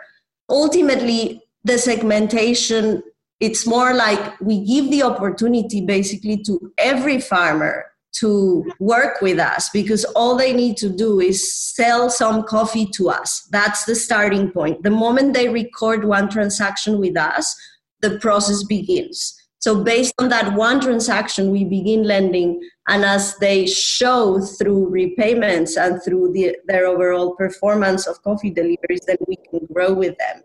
ultimately 0.48 1.42
the 1.64 1.76
segmentation 1.76 3.02
it's 3.40 3.66
more 3.66 3.94
like 3.94 4.38
we 4.40 4.64
give 4.64 4.90
the 4.90 5.02
opportunity 5.02 5.80
basically 5.80 6.42
to 6.44 6.72
every 6.78 7.20
farmer 7.20 7.86
to 8.12 8.70
work 8.80 9.20
with 9.22 9.38
us 9.38 9.70
because 9.70 10.04
all 10.16 10.36
they 10.36 10.52
need 10.52 10.76
to 10.76 10.88
do 10.88 11.20
is 11.20 11.52
sell 11.54 12.10
some 12.10 12.42
coffee 12.42 12.86
to 12.86 13.08
us. 13.08 13.46
That's 13.50 13.84
the 13.84 13.94
starting 13.94 14.50
point. 14.50 14.82
The 14.82 14.90
moment 14.90 15.32
they 15.32 15.48
record 15.48 16.04
one 16.04 16.28
transaction 16.28 16.98
with 16.98 17.16
us, 17.16 17.56
the 18.02 18.18
process 18.18 18.64
begins. 18.64 19.36
So, 19.60 19.84
based 19.84 20.14
on 20.18 20.30
that 20.30 20.54
one 20.54 20.80
transaction, 20.80 21.50
we 21.50 21.64
begin 21.64 22.04
lending, 22.04 22.66
and 22.88 23.04
as 23.04 23.36
they 23.36 23.66
show 23.66 24.40
through 24.40 24.88
repayments 24.88 25.76
and 25.76 26.02
through 26.02 26.32
the, 26.32 26.56
their 26.66 26.86
overall 26.86 27.36
performance 27.36 28.06
of 28.06 28.22
coffee 28.22 28.50
deliveries, 28.50 29.02
then 29.06 29.18
we 29.28 29.36
can 29.36 29.66
grow 29.70 29.92
with 29.92 30.16
them. 30.16 30.40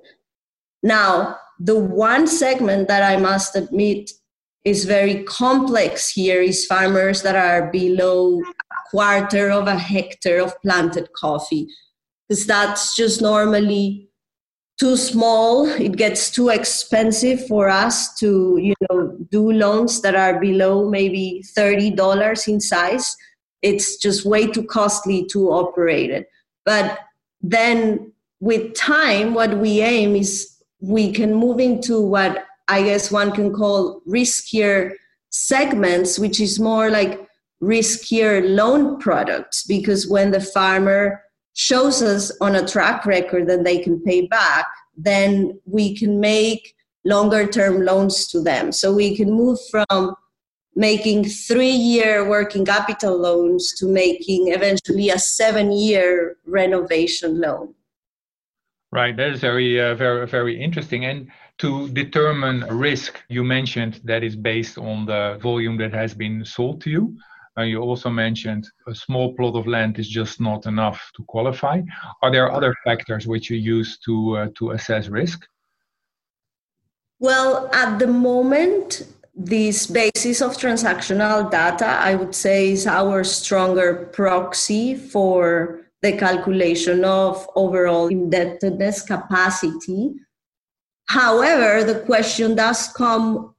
Now, 0.83 1.37
the 1.59 1.79
one 1.79 2.27
segment 2.27 2.87
that 2.87 3.03
I 3.03 3.17
must 3.17 3.55
admit 3.55 4.11
is 4.63 4.85
very 4.85 5.23
complex 5.23 6.11
here 6.11 6.41
is 6.41 6.65
farmers 6.65 7.21
that 7.21 7.35
are 7.35 7.71
below 7.71 8.39
a 8.39 8.89
quarter 8.89 9.51
of 9.51 9.67
a 9.67 9.77
hectare 9.77 10.41
of 10.41 10.59
planted 10.61 11.09
coffee. 11.13 11.67
Because 12.27 12.47
that's 12.47 12.95
just 12.95 13.21
normally 13.21 14.09
too 14.79 14.97
small. 14.97 15.67
It 15.67 15.95
gets 15.95 16.31
too 16.31 16.49
expensive 16.49 17.45
for 17.47 17.69
us 17.69 18.15
to 18.15 18.57
you 18.59 18.73
know 18.89 19.17
do 19.31 19.51
loans 19.51 20.01
that 20.01 20.15
are 20.15 20.39
below 20.39 20.89
maybe 20.89 21.43
$30 21.57 22.47
in 22.47 22.59
size. 22.59 23.15
It's 23.61 23.97
just 23.97 24.25
way 24.25 24.47
too 24.47 24.63
costly 24.63 25.25
to 25.27 25.49
operate 25.49 26.09
it. 26.09 26.27
But 26.65 26.99
then 27.41 28.11
with 28.39 28.73
time 28.73 29.33
what 29.33 29.57
we 29.59 29.81
aim 29.81 30.15
is 30.15 30.54
we 30.79 31.11
can 31.11 31.33
move 31.33 31.59
into 31.59 32.01
what 32.01 32.45
I 32.67 32.83
guess 32.83 33.11
one 33.11 33.31
can 33.31 33.53
call 33.53 34.01
riskier 34.07 34.93
segments, 35.29 36.17
which 36.17 36.39
is 36.39 36.59
more 36.59 36.89
like 36.89 37.27
riskier 37.61 38.55
loan 38.55 38.99
products, 38.99 39.63
because 39.63 40.07
when 40.07 40.31
the 40.31 40.41
farmer 40.41 41.21
shows 41.53 42.01
us 42.01 42.31
on 42.41 42.55
a 42.55 42.67
track 42.67 43.05
record 43.05 43.47
that 43.47 43.63
they 43.63 43.77
can 43.77 44.01
pay 44.01 44.27
back, 44.27 44.65
then 44.97 45.59
we 45.65 45.95
can 45.95 46.19
make 46.19 46.75
longer 47.05 47.45
term 47.45 47.85
loans 47.85 48.27
to 48.27 48.41
them. 48.41 48.71
So 48.71 48.93
we 48.93 49.15
can 49.15 49.31
move 49.31 49.59
from 49.69 50.15
making 50.75 51.25
three 51.25 51.69
year 51.69 52.27
working 52.27 52.65
capital 52.65 53.17
loans 53.17 53.73
to 53.75 53.87
making 53.87 54.49
eventually 54.49 55.09
a 55.09 55.19
seven 55.19 55.71
year 55.71 56.37
renovation 56.45 57.39
loan. 57.39 57.74
Right, 58.95 59.17
that 59.17 59.31
is 59.33 59.41
very, 59.41 59.81
uh, 59.81 59.93
very, 59.93 60.25
very 60.25 60.55
interesting. 60.57 61.03
And 61.03 61.29
to 61.57 61.89
determine 61.89 62.61
risk, 62.69 63.21
you 63.27 63.43
mentioned 63.43 63.99
that 64.05 64.23
is 64.23 64.37
based 64.37 64.77
on 64.77 65.05
the 65.05 65.37
volume 65.41 65.75
that 65.79 65.93
has 65.93 66.13
been 66.13 66.45
sold 66.45 66.79
to 66.83 66.89
you. 66.89 67.17
Uh, 67.57 67.63
you 67.63 67.81
also 67.81 68.09
mentioned 68.09 68.65
a 68.87 68.95
small 68.95 69.33
plot 69.33 69.55
of 69.55 69.67
land 69.67 69.99
is 69.99 70.07
just 70.07 70.39
not 70.39 70.65
enough 70.65 71.11
to 71.17 71.23
qualify. 71.23 71.81
Are 72.21 72.31
there 72.31 72.49
other 72.49 72.73
factors 72.85 73.27
which 73.27 73.49
you 73.49 73.57
use 73.57 73.97
to 74.05 74.37
uh, 74.37 74.47
to 74.55 74.71
assess 74.71 75.09
risk? 75.09 75.45
Well, 77.19 77.69
at 77.73 77.99
the 77.99 78.07
moment, 78.07 79.07
this 79.35 79.87
basis 79.87 80.41
of 80.41 80.53
transactional 80.55 81.51
data, 81.51 81.85
I 81.85 82.15
would 82.15 82.33
say, 82.33 82.71
is 82.71 82.87
our 82.87 83.25
stronger 83.25 84.09
proxy 84.13 84.95
for 84.95 85.84
the 86.05 86.17
calculation 86.17 87.03
of 87.03 87.47
overall 87.55 88.07
indebtedness 88.07 89.01
capacity. 89.01 90.13
However, 91.07 91.83
the 91.83 91.99
question 92.01 92.55
does 92.55 92.87
come 92.89 93.55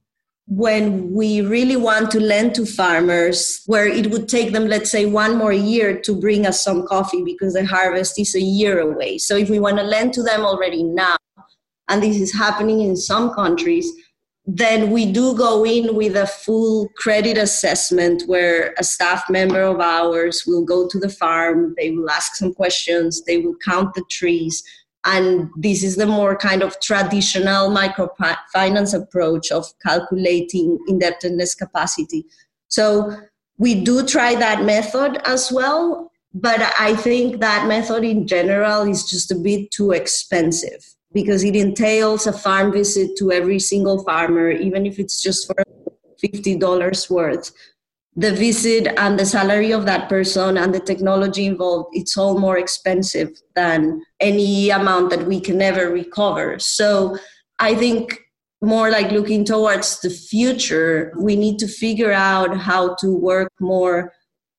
when 0.48 1.12
we 1.12 1.40
really 1.40 1.74
want 1.74 2.08
to 2.12 2.20
lend 2.20 2.54
to 2.54 2.64
farmers 2.64 3.62
where 3.66 3.86
it 3.88 4.12
would 4.12 4.28
take 4.28 4.52
them 4.52 4.68
let's 4.68 4.92
say 4.92 5.04
one 5.04 5.36
more 5.36 5.52
year 5.52 6.00
to 6.00 6.14
bring 6.14 6.46
us 6.46 6.62
some 6.62 6.86
coffee 6.86 7.24
because 7.24 7.54
the 7.54 7.66
harvest 7.66 8.16
is 8.16 8.32
a 8.36 8.40
year 8.40 8.78
away 8.78 9.18
so 9.18 9.34
if 9.34 9.50
we 9.50 9.58
want 9.58 9.76
to 9.76 9.82
lend 9.82 10.14
to 10.14 10.22
them 10.22 10.42
already 10.42 10.84
now 10.84 11.16
and 11.88 12.00
this 12.00 12.16
is 12.20 12.32
happening 12.32 12.80
in 12.80 12.96
some 12.96 13.34
countries 13.34 13.92
then 14.48 14.92
we 14.92 15.10
do 15.10 15.36
go 15.36 15.64
in 15.64 15.96
with 15.96 16.14
a 16.14 16.26
full 16.26 16.88
credit 16.96 17.36
assessment 17.36 18.22
where 18.26 18.74
a 18.78 18.84
staff 18.84 19.28
member 19.28 19.60
of 19.60 19.80
ours 19.80 20.44
will 20.46 20.64
go 20.64 20.86
to 20.88 20.98
the 20.98 21.08
farm 21.08 21.74
they 21.76 21.90
will 21.90 22.08
ask 22.08 22.36
some 22.36 22.54
questions 22.54 23.24
they 23.24 23.38
will 23.38 23.56
count 23.64 23.92
the 23.94 24.04
trees 24.10 24.62
and 25.06 25.50
this 25.56 25.84
is 25.84 25.96
the 25.96 26.06
more 26.06 26.36
kind 26.36 26.62
of 26.62 26.78
traditional 26.80 27.70
microfinance 27.70 28.92
approach 28.92 29.52
of 29.52 29.64
calculating 29.80 30.78
indebtedness 30.88 31.54
capacity. 31.54 32.26
So 32.68 33.16
we 33.56 33.82
do 33.82 34.04
try 34.04 34.34
that 34.34 34.64
method 34.64 35.20
as 35.24 35.52
well, 35.52 36.10
but 36.34 36.60
I 36.78 36.96
think 36.96 37.40
that 37.40 37.68
method 37.68 38.02
in 38.02 38.26
general 38.26 38.82
is 38.82 39.04
just 39.04 39.30
a 39.30 39.36
bit 39.36 39.70
too 39.70 39.92
expensive 39.92 40.95
because 41.12 41.44
it 41.44 41.56
entails 41.56 42.26
a 42.26 42.32
farm 42.32 42.72
visit 42.72 43.16
to 43.18 43.32
every 43.32 43.58
single 43.58 44.02
farmer, 44.04 44.50
even 44.50 44.86
if 44.86 44.98
it's 44.98 45.22
just 45.22 45.46
for 45.46 45.56
$50 46.22 47.10
worth. 47.10 47.52
The 48.16 48.32
visit 48.32 48.88
and 48.98 49.18
the 49.18 49.26
salary 49.26 49.72
of 49.72 49.84
that 49.84 50.08
person 50.08 50.56
and 50.56 50.74
the 50.74 50.80
technology 50.80 51.44
involved 51.44 51.90
it's 51.92 52.16
all 52.16 52.38
more 52.38 52.56
expensive 52.56 53.30
than 53.54 54.02
any 54.20 54.70
amount 54.70 55.10
that 55.10 55.26
we 55.26 55.38
can 55.40 55.60
ever 55.60 55.90
recover. 55.90 56.58
So 56.58 57.18
i 57.58 57.74
think 57.74 58.18
more 58.62 58.90
like 58.90 59.10
looking 59.10 59.44
towards 59.44 60.00
the 60.00 60.10
future 60.10 61.12
we 61.18 61.36
need 61.36 61.58
to 61.58 61.68
figure 61.68 62.12
out 62.12 62.56
how 62.56 62.94
to 62.96 63.14
work 63.14 63.52
more 63.60 64.12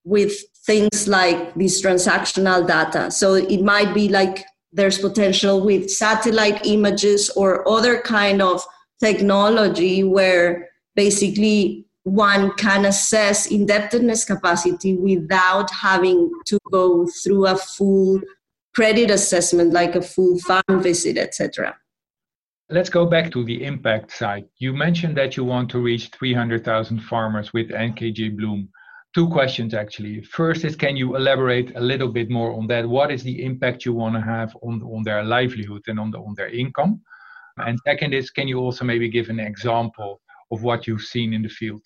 with 0.03 0.33
things 0.65 1.07
like 1.07 1.53
this 1.55 1.81
transactional 1.81 2.65
data. 2.67 3.11
So 3.11 3.33
it 3.33 3.61
might 3.61 3.93
be 3.93 4.07
like 4.09 4.45
there's 4.71 4.99
potential 4.99 5.63
with 5.63 5.89
satellite 5.89 6.65
images 6.65 7.29
or 7.31 7.67
other 7.67 8.01
kind 8.01 8.41
of 8.41 8.63
technology 8.99 10.03
where 10.03 10.69
basically 10.95 11.85
one 12.03 12.51
can 12.53 12.85
assess 12.85 13.47
indebtedness 13.47 14.23
capacity 14.25 14.95
without 14.95 15.69
having 15.71 16.31
to 16.45 16.57
go 16.71 17.05
through 17.23 17.45
a 17.47 17.55
full 17.55 18.19
credit 18.75 19.09
assessment 19.09 19.73
like 19.73 19.95
a 19.95 20.01
full 20.01 20.39
farm 20.39 20.81
visit 20.81 21.17
etc 21.17 21.75
let's 22.69 22.89
go 22.89 23.05
back 23.05 23.31
to 23.31 23.43
the 23.45 23.63
impact 23.63 24.11
side. 24.11 24.45
You 24.57 24.73
mentioned 24.73 25.15
that 25.17 25.37
you 25.37 25.43
want 25.43 25.69
to 25.71 25.79
reach 25.79 26.09
300000 26.09 26.99
farmers 26.99 27.53
with 27.53 27.69
NKG 27.69 28.35
Bloom 28.35 28.69
two 29.17 29.27
questions 29.29 29.73
actually 29.73 30.21
first 30.21 30.63
is 30.63 30.75
can 30.75 30.95
you 30.95 31.15
elaborate 31.15 31.75
a 31.75 31.83
little 31.91 32.11
bit 32.19 32.29
more 32.29 32.51
on 32.53 32.67
that 32.67 32.87
what 32.87 33.09
is 33.11 33.23
the 33.23 33.43
impact 33.43 33.83
you 33.83 33.91
want 33.91 34.13
to 34.13 34.21
have 34.21 34.55
on, 34.61 34.75
on 34.83 35.01
their 35.01 35.23
livelihood 35.23 35.81
and 35.87 35.99
on, 35.99 36.11
the, 36.11 36.19
on 36.19 36.35
their 36.35 36.49
income 36.49 37.01
and 37.65 37.79
second 37.83 38.13
is 38.13 38.29
can 38.29 38.47
you 38.47 38.59
also 38.59 38.85
maybe 38.85 39.09
give 39.09 39.29
an 39.29 39.39
example 39.39 40.21
of 40.51 40.61
what 40.61 40.85
you've 40.85 41.09
seen 41.15 41.33
in 41.33 41.41
the 41.41 41.49
field 41.49 41.81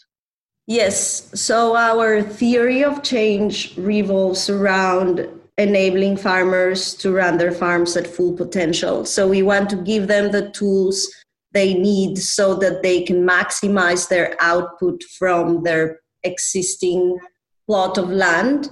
Yes. 0.68 1.30
So 1.34 1.76
our 1.76 2.22
theory 2.22 2.84
of 2.84 3.04
change 3.04 3.76
revolves 3.78 4.50
around 4.50 5.28
enabling 5.58 6.18
farmers 6.18 6.94
to 6.96 7.12
run 7.12 7.38
their 7.38 7.52
farms 7.52 7.98
at 7.98 8.08
full 8.08 8.34
potential. 8.38 9.04
So 9.04 9.28
we 9.28 9.42
want 9.42 9.70
to 9.72 9.76
give 9.76 10.08
them 10.08 10.32
the 10.32 10.50
tools 10.52 11.08
they 11.52 11.74
need 11.74 12.18
so 12.20 12.56
that 12.56 12.84
they 12.84 13.02
can 13.02 13.28
maximize 13.28 14.08
their 14.08 14.38
output 14.40 15.04
from 15.18 15.64
their 15.64 16.01
existing 16.24 17.20
plot 17.68 17.98
of 17.98 18.10
land. 18.10 18.70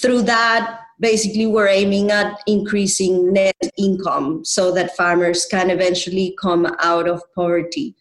Through 0.00 0.22
that, 0.22 0.80
basically, 1.00 1.46
we're 1.46 1.68
aiming 1.68 2.10
at 2.10 2.40
increasing 2.46 3.32
net 3.32 3.56
income 3.78 4.44
so 4.44 4.72
that 4.72 4.96
farmers 4.96 5.46
can 5.46 5.70
eventually 5.70 6.36
come 6.40 6.66
out 6.80 7.08
of 7.08 7.22
poverty. 7.34 7.94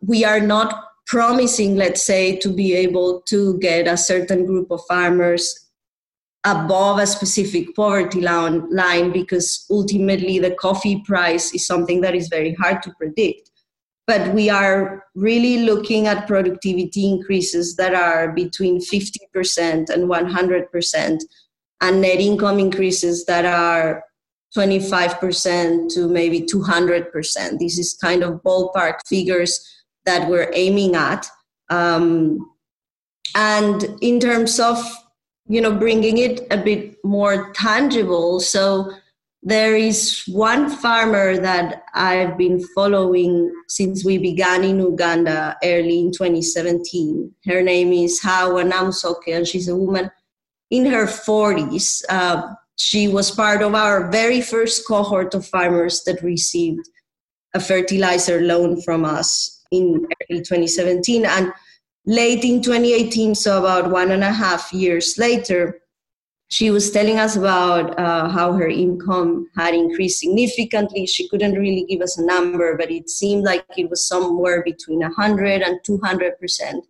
We 0.00 0.24
are 0.24 0.40
not 0.40 0.84
promising, 1.06 1.76
let's 1.76 2.02
say, 2.02 2.36
to 2.36 2.48
be 2.48 2.74
able 2.74 3.22
to 3.22 3.58
get 3.58 3.86
a 3.86 3.96
certain 3.96 4.46
group 4.46 4.70
of 4.70 4.80
farmers 4.86 5.64
above 6.44 6.98
a 6.98 7.06
specific 7.06 7.74
poverty 7.74 8.20
line 8.20 9.12
because 9.12 9.66
ultimately 9.70 10.38
the 10.38 10.50
coffee 10.52 11.02
price 11.06 11.54
is 11.54 11.66
something 11.66 12.02
that 12.02 12.14
is 12.14 12.28
very 12.28 12.54
hard 12.54 12.82
to 12.82 12.92
predict. 12.98 13.50
But 14.06 14.34
we 14.34 14.50
are 14.50 15.04
really 15.14 15.58
looking 15.64 16.06
at 16.06 16.26
productivity 16.26 17.08
increases 17.08 17.76
that 17.76 17.94
are 17.94 18.32
between 18.32 18.80
50% 18.80 19.88
and 19.88 20.10
100%, 20.10 21.20
and 21.80 22.00
net 22.00 22.20
income 22.20 22.58
increases 22.58 23.24
that 23.26 23.44
are 23.44 24.04
25% 24.56 25.92
to 25.94 26.08
maybe 26.08 26.42
200%. 26.42 27.58
This 27.58 27.78
is 27.78 27.94
kind 27.94 28.22
of 28.22 28.42
ballpark 28.42 28.98
figures 29.06 29.58
that 30.04 30.28
we're 30.28 30.50
aiming 30.54 30.94
at. 30.94 31.26
Um, 31.70 32.50
and 33.34 33.84
in 34.00 34.20
terms 34.20 34.60
of 34.60 34.78
you 35.46 35.60
know 35.60 35.74
bringing 35.74 36.18
it 36.18 36.46
a 36.50 36.56
bit 36.56 36.96
more 37.04 37.52
tangible 37.52 38.40
so 38.40 38.92
there 39.46 39.76
is 39.76 40.24
one 40.26 40.70
farmer 40.70 41.36
that 41.36 41.84
i've 41.94 42.36
been 42.38 42.58
following 42.74 43.52
since 43.68 44.04
we 44.04 44.18
began 44.18 44.64
in 44.64 44.78
uganda 44.78 45.56
early 45.62 46.00
in 46.00 46.10
2017 46.10 47.30
her 47.46 47.62
name 47.62 47.92
is 47.92 48.20
hawa 48.20 48.64
namsoke 48.64 49.28
and 49.28 49.46
she's 49.46 49.68
a 49.68 49.76
woman 49.76 50.10
in 50.70 50.86
her 50.86 51.06
40s 51.06 52.02
uh, 52.08 52.54
she 52.76 53.06
was 53.06 53.30
part 53.30 53.62
of 53.62 53.74
our 53.74 54.10
very 54.10 54.40
first 54.40 54.86
cohort 54.86 55.34
of 55.34 55.46
farmers 55.46 56.02
that 56.04 56.22
received 56.22 56.88
a 57.54 57.60
fertilizer 57.60 58.40
loan 58.40 58.80
from 58.82 59.04
us 59.04 59.62
in 59.70 60.06
early 60.30 60.40
2017. 60.40 61.24
And 61.24 61.52
late 62.04 62.44
in 62.44 62.60
2018, 62.60 63.34
so 63.34 63.60
about 63.60 63.90
one 63.90 64.10
and 64.10 64.24
a 64.24 64.32
half 64.32 64.72
years 64.72 65.16
later, 65.18 65.80
she 66.54 66.70
was 66.70 66.88
telling 66.92 67.18
us 67.18 67.34
about 67.34 67.98
uh, 67.98 68.28
how 68.28 68.52
her 68.52 68.68
income 68.68 69.48
had 69.56 69.74
increased 69.74 70.20
significantly. 70.20 71.04
She 71.04 71.28
couldn't 71.28 71.58
really 71.58 71.84
give 71.88 72.00
us 72.00 72.16
a 72.16 72.24
number, 72.24 72.76
but 72.76 72.92
it 72.92 73.10
seemed 73.10 73.42
like 73.42 73.64
it 73.76 73.90
was 73.90 74.06
somewhere 74.06 74.62
between 74.62 75.00
100 75.00 75.62
and 75.62 75.80
200 75.82 76.38
percent 76.38 76.84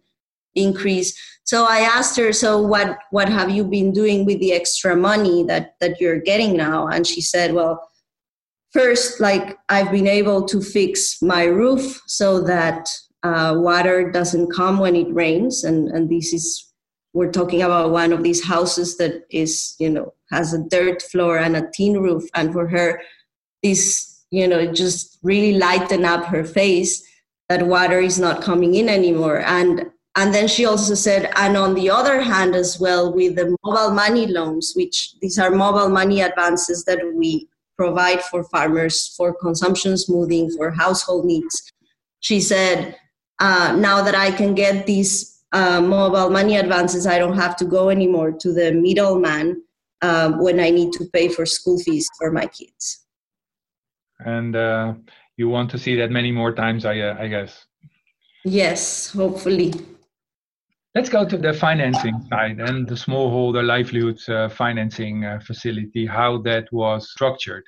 increase. 0.55 1.19
So 1.45 1.65
I 1.65 1.79
asked 1.79 2.15
her, 2.19 2.31
"So 2.31 2.61
what 2.61 2.99
what 3.11 3.31
have 3.31 3.49
you 3.49 3.65
been 3.65 3.91
doing 3.91 4.27
with 4.27 4.39
the 4.39 4.53
extra 4.53 4.95
money 4.95 5.45
that 5.45 5.77
that 5.81 5.99
you're 5.99 6.21
getting 6.21 6.57
now?" 6.57 6.89
And 6.89 7.07
she 7.07 7.23
said, 7.23 7.55
"Well." 7.55 7.75
first, 8.75 9.21
like 9.21 9.57
I've 9.69 9.93
been 9.93 10.09
able 10.09 10.41
to 10.53 10.61
fix 10.61 11.23
my 11.23 11.45
roof 11.45 12.03
so 12.09 12.41
that 12.43 12.89
uh, 13.23 13.55
water 13.57 14.11
doesn't 14.11 14.51
come 14.51 14.81
when 14.81 14.97
it 14.97 15.15
rains, 15.15 15.63
and 15.63 15.89
and 15.95 16.11
this 16.11 16.33
is 16.33 16.74
we're 17.15 17.33
talking 17.33 17.63
about 17.63 17.91
one 17.91 18.13
of 18.13 18.23
these 18.23 18.45
houses 18.45 18.97
that 18.99 19.25
is 19.31 19.75
you 19.79 19.89
know 19.89 20.13
has 20.31 20.53
a 20.53 20.63
dirt 20.69 21.01
floor 21.01 21.39
and 21.39 21.57
a 21.57 21.69
tin 21.73 22.01
roof, 22.01 22.25
and 22.35 22.53
for 22.53 22.69
her, 22.69 23.01
this 23.63 24.25
you 24.31 24.47
know 24.47 24.71
just 24.73 25.19
really 25.23 25.57
lighten 25.57 26.05
up 26.05 26.27
her 26.27 26.45
face 26.45 27.03
that 27.49 27.67
water 27.67 28.01
is 28.01 28.19
not 28.19 28.43
coming 28.43 28.75
in 28.75 28.89
anymore 28.89 29.41
and 29.41 29.91
and 30.17 30.33
then 30.33 30.47
she 30.47 30.65
also 30.65 30.95
said, 30.95 31.33
and 31.35 31.57
on 31.57 31.75
the 31.75 31.91
other 31.91 32.21
hand, 32.21 32.55
as 32.55 32.79
well, 32.79 33.13
with 33.13 33.35
the 33.35 33.57
mobile 33.65 33.91
money 33.91 34.27
loans, 34.29 34.73
which 34.77 35.15
these 35.21 35.39
are 35.41 35.51
mobile 35.51 35.89
money 35.89 36.21
advances 36.21 36.85
that 36.85 37.01
we 37.15 37.49
provide 37.77 38.23
for 38.23 38.45
farmers 38.45 39.13
for 39.17 39.35
consumption 39.35 39.99
smoothing, 39.99 40.51
for 40.57 40.71
household 40.71 41.25
needs. 41.25 41.73
She 42.21 42.41
said, 42.41 42.97
uh, 43.41 43.75
now 43.77 44.03
that 44.03 44.15
I 44.15 44.31
can 44.31 44.55
get 44.55 44.87
these 44.87 45.34
uh, 45.55 45.81
mobile 45.81 46.31
money 46.31 46.57
advances, 46.57 47.07
I 47.07 47.19
don't 47.19 47.37
have 47.37 47.57
to 47.57 47.65
go 47.65 47.89
anymore 47.89 48.33
to 48.33 48.53
the 48.53 48.73
middleman 48.73 49.63
um, 50.03 50.43
when 50.43 50.59
I 50.59 50.71
need 50.71 50.93
to 50.95 51.05
pay 51.13 51.29
for 51.29 51.47
school 51.47 51.79
fees 51.79 52.07
for 52.19 52.31
my 52.31 52.47
kids. 52.47 53.07
and 54.19 54.55
uh, 54.57 54.95
you 55.37 55.49
want 55.49 55.71
to 55.71 55.79
see 55.79 55.97
that 55.97 56.11
many 56.11 56.33
more 56.33 56.53
times, 56.53 56.85
I, 56.85 56.99
uh, 57.01 57.17
I 57.19 57.29
guess. 57.29 57.67
Yes, 58.45 59.11
hopefully. 59.13 59.73
Let's 60.95 61.09
go 61.09 61.27
to 61.27 61.37
the 61.37 61.53
financing 61.53 62.21
side 62.31 62.61
and 62.61 62.87
the 62.87 62.95
smallholder 62.95 63.65
livelihoods 63.65 64.29
uh, 64.29 64.49
financing 64.49 65.25
uh, 65.25 65.41
facility, 65.41 66.07
how 66.07 66.39
that 66.43 66.73
was 66.73 67.11
structured. 67.11 67.65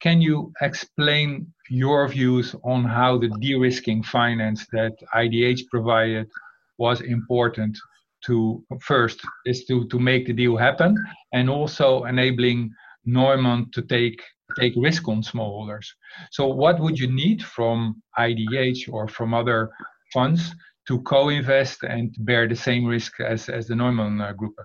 Can 0.00 0.22
you 0.22 0.52
explain 0.62 1.52
your 1.68 2.08
views 2.08 2.54
on 2.64 2.84
how 2.84 3.18
the 3.18 3.28
de-risking 3.40 4.02
finance 4.02 4.66
that 4.72 4.94
IDH 5.14 5.68
provided 5.70 6.30
was 6.80 7.02
important 7.02 7.78
to 8.26 8.64
first 8.80 9.20
is 9.46 9.64
to 9.66 9.86
to 9.92 9.98
make 9.98 10.26
the 10.26 10.32
deal 10.32 10.56
happen 10.56 10.90
and 11.32 11.48
also 11.48 12.04
enabling 12.04 12.70
Neumann 13.04 13.70
to 13.74 13.82
take 13.82 14.20
take 14.58 14.74
risk 14.76 15.06
on 15.08 15.22
smallholders. 15.22 15.86
So 16.32 16.42
what 16.48 16.80
would 16.80 16.98
you 16.98 17.10
need 17.24 17.40
from 17.42 18.02
IDH 18.18 18.92
or 18.92 19.06
from 19.06 19.32
other 19.32 19.70
funds 20.12 20.54
to 20.88 21.00
co-invest 21.02 21.84
and 21.84 22.14
bear 22.20 22.48
the 22.48 22.56
same 22.56 22.84
risk 22.84 23.20
as, 23.20 23.48
as 23.48 23.68
the 23.68 23.76
Neumann 23.76 24.20
uh, 24.20 24.32
Group? 24.32 24.56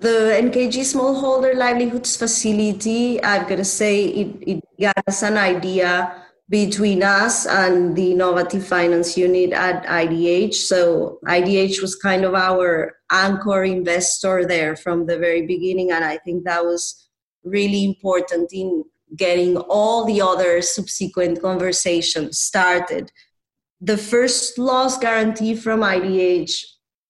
The 0.00 0.40
NKG 0.42 0.80
Smallholder 0.80 1.54
Livelihoods 1.54 2.16
Facility, 2.16 3.22
I've 3.22 3.46
got 3.46 3.56
to 3.56 3.64
say, 3.64 4.06
it, 4.06 4.60
it 4.80 4.90
us 5.06 5.22
an 5.22 5.36
idea 5.36 6.23
between 6.50 7.02
us 7.02 7.46
and 7.46 7.96
the 7.96 8.12
innovative 8.12 8.66
finance 8.66 9.16
unit 9.16 9.52
at 9.52 9.84
IDH. 9.86 10.54
So 10.54 11.18
IDH 11.26 11.80
was 11.80 11.96
kind 11.96 12.24
of 12.24 12.34
our 12.34 12.96
anchor 13.10 13.64
investor 13.64 14.46
there 14.46 14.76
from 14.76 15.06
the 15.06 15.18
very 15.18 15.46
beginning, 15.46 15.90
and 15.90 16.04
I 16.04 16.18
think 16.18 16.44
that 16.44 16.64
was 16.64 17.08
really 17.44 17.84
important 17.84 18.52
in 18.52 18.84
getting 19.16 19.56
all 19.56 20.04
the 20.04 20.20
other 20.20 20.60
subsequent 20.60 21.40
conversations 21.40 22.38
started. 22.38 23.10
The 23.80 23.96
first 23.96 24.58
loss 24.58 24.98
guarantee 24.98 25.54
from 25.54 25.80
IDH 25.80 26.62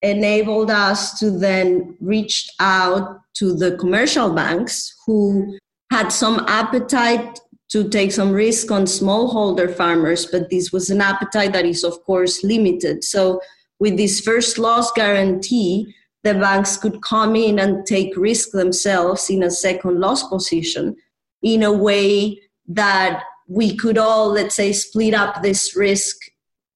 enabled 0.02 0.70
us 0.70 1.18
to 1.18 1.30
then 1.30 1.96
reach 2.00 2.46
out 2.60 3.20
to 3.34 3.54
the 3.54 3.76
commercial 3.78 4.32
banks 4.32 4.94
who 5.06 5.58
had 5.90 6.08
some 6.10 6.44
appetite 6.46 7.40
to 7.74 7.88
take 7.88 8.12
some 8.12 8.30
risk 8.30 8.70
on 8.70 8.84
smallholder 8.84 9.68
farmers, 9.68 10.26
but 10.26 10.48
this 10.48 10.70
was 10.70 10.90
an 10.90 11.00
appetite 11.00 11.52
that 11.52 11.64
is, 11.64 11.82
of 11.82 12.00
course, 12.04 12.44
limited. 12.44 13.02
So, 13.02 13.40
with 13.80 13.96
this 13.96 14.20
first 14.20 14.58
loss 14.58 14.92
guarantee, 14.92 15.92
the 16.22 16.34
banks 16.34 16.76
could 16.76 17.02
come 17.02 17.34
in 17.34 17.58
and 17.58 17.84
take 17.84 18.16
risk 18.16 18.52
themselves 18.52 19.28
in 19.28 19.42
a 19.42 19.50
second 19.50 19.98
loss 19.98 20.22
position 20.28 20.94
in 21.42 21.64
a 21.64 21.72
way 21.72 22.40
that 22.68 23.24
we 23.48 23.76
could 23.76 23.98
all, 23.98 24.28
let's 24.28 24.54
say, 24.54 24.72
split 24.72 25.12
up 25.12 25.42
this 25.42 25.74
risk 25.74 26.16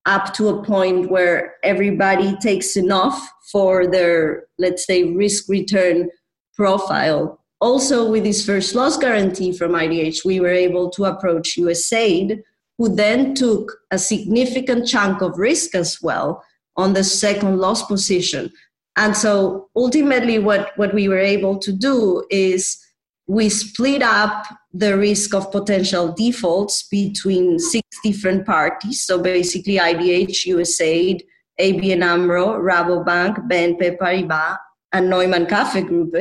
up 0.05 0.35
to 0.35 0.49
a 0.49 0.65
point 0.65 1.13
where 1.13 1.55
everybody 1.63 2.37
takes 2.39 2.77
enough 2.77 3.31
for 3.53 3.87
their, 3.87 4.49
let's 4.59 4.85
say, 4.85 5.05
risk 5.05 5.49
return 5.49 6.11
profile 6.57 7.38
also 7.61 8.11
with 8.11 8.25
this 8.25 8.45
first 8.45 8.75
loss 8.75 8.97
guarantee 8.97 9.53
from 9.53 9.73
IDH, 9.73 10.25
we 10.25 10.41
were 10.41 10.49
able 10.53 10.91
to 10.91 11.05
approach 11.05 11.57
USAID, 11.57 12.43
who 12.79 12.95
then 12.95 13.35
took 13.35 13.73
a 13.91 13.99
significant 13.99 14.87
chunk 14.87 15.21
of 15.21 15.39
risk 15.39 15.75
as 15.75 16.01
well 16.01 16.45
on 16.77 16.93
the 16.93 17.03
second 17.03 17.59
loss 17.59 17.85
position. 17.85 18.53
And 18.97 19.17
so 19.17 19.69
ultimately, 19.75 20.39
what, 20.39 20.73
what 20.77 20.95
we 20.95 21.09
were 21.09 21.19
able 21.19 21.59
to 21.59 21.73
do 21.73 22.25
is 22.31 22.79
we 23.27 23.49
split 23.49 24.03
up 24.03 24.47
the 24.73 24.97
risk 24.97 25.35
of 25.35 25.53
potential 25.53 26.13
defaults 26.13 26.85
between 26.89 27.59
six 27.59 27.83
different 28.03 28.47
parties. 28.47 29.03
So 29.03 29.21
basically, 29.21 29.77
IDH, 29.77 30.47
USAID, 30.47 31.23
ABN 31.61 32.03
AMRO, 32.03 32.61
Rabobank, 32.61 33.49
BNP 33.49 33.99
Paribas, 33.99 34.57
and 34.93 35.11
Neumann 35.11 35.47
Kaffee 35.47 35.83
Group 35.83 36.15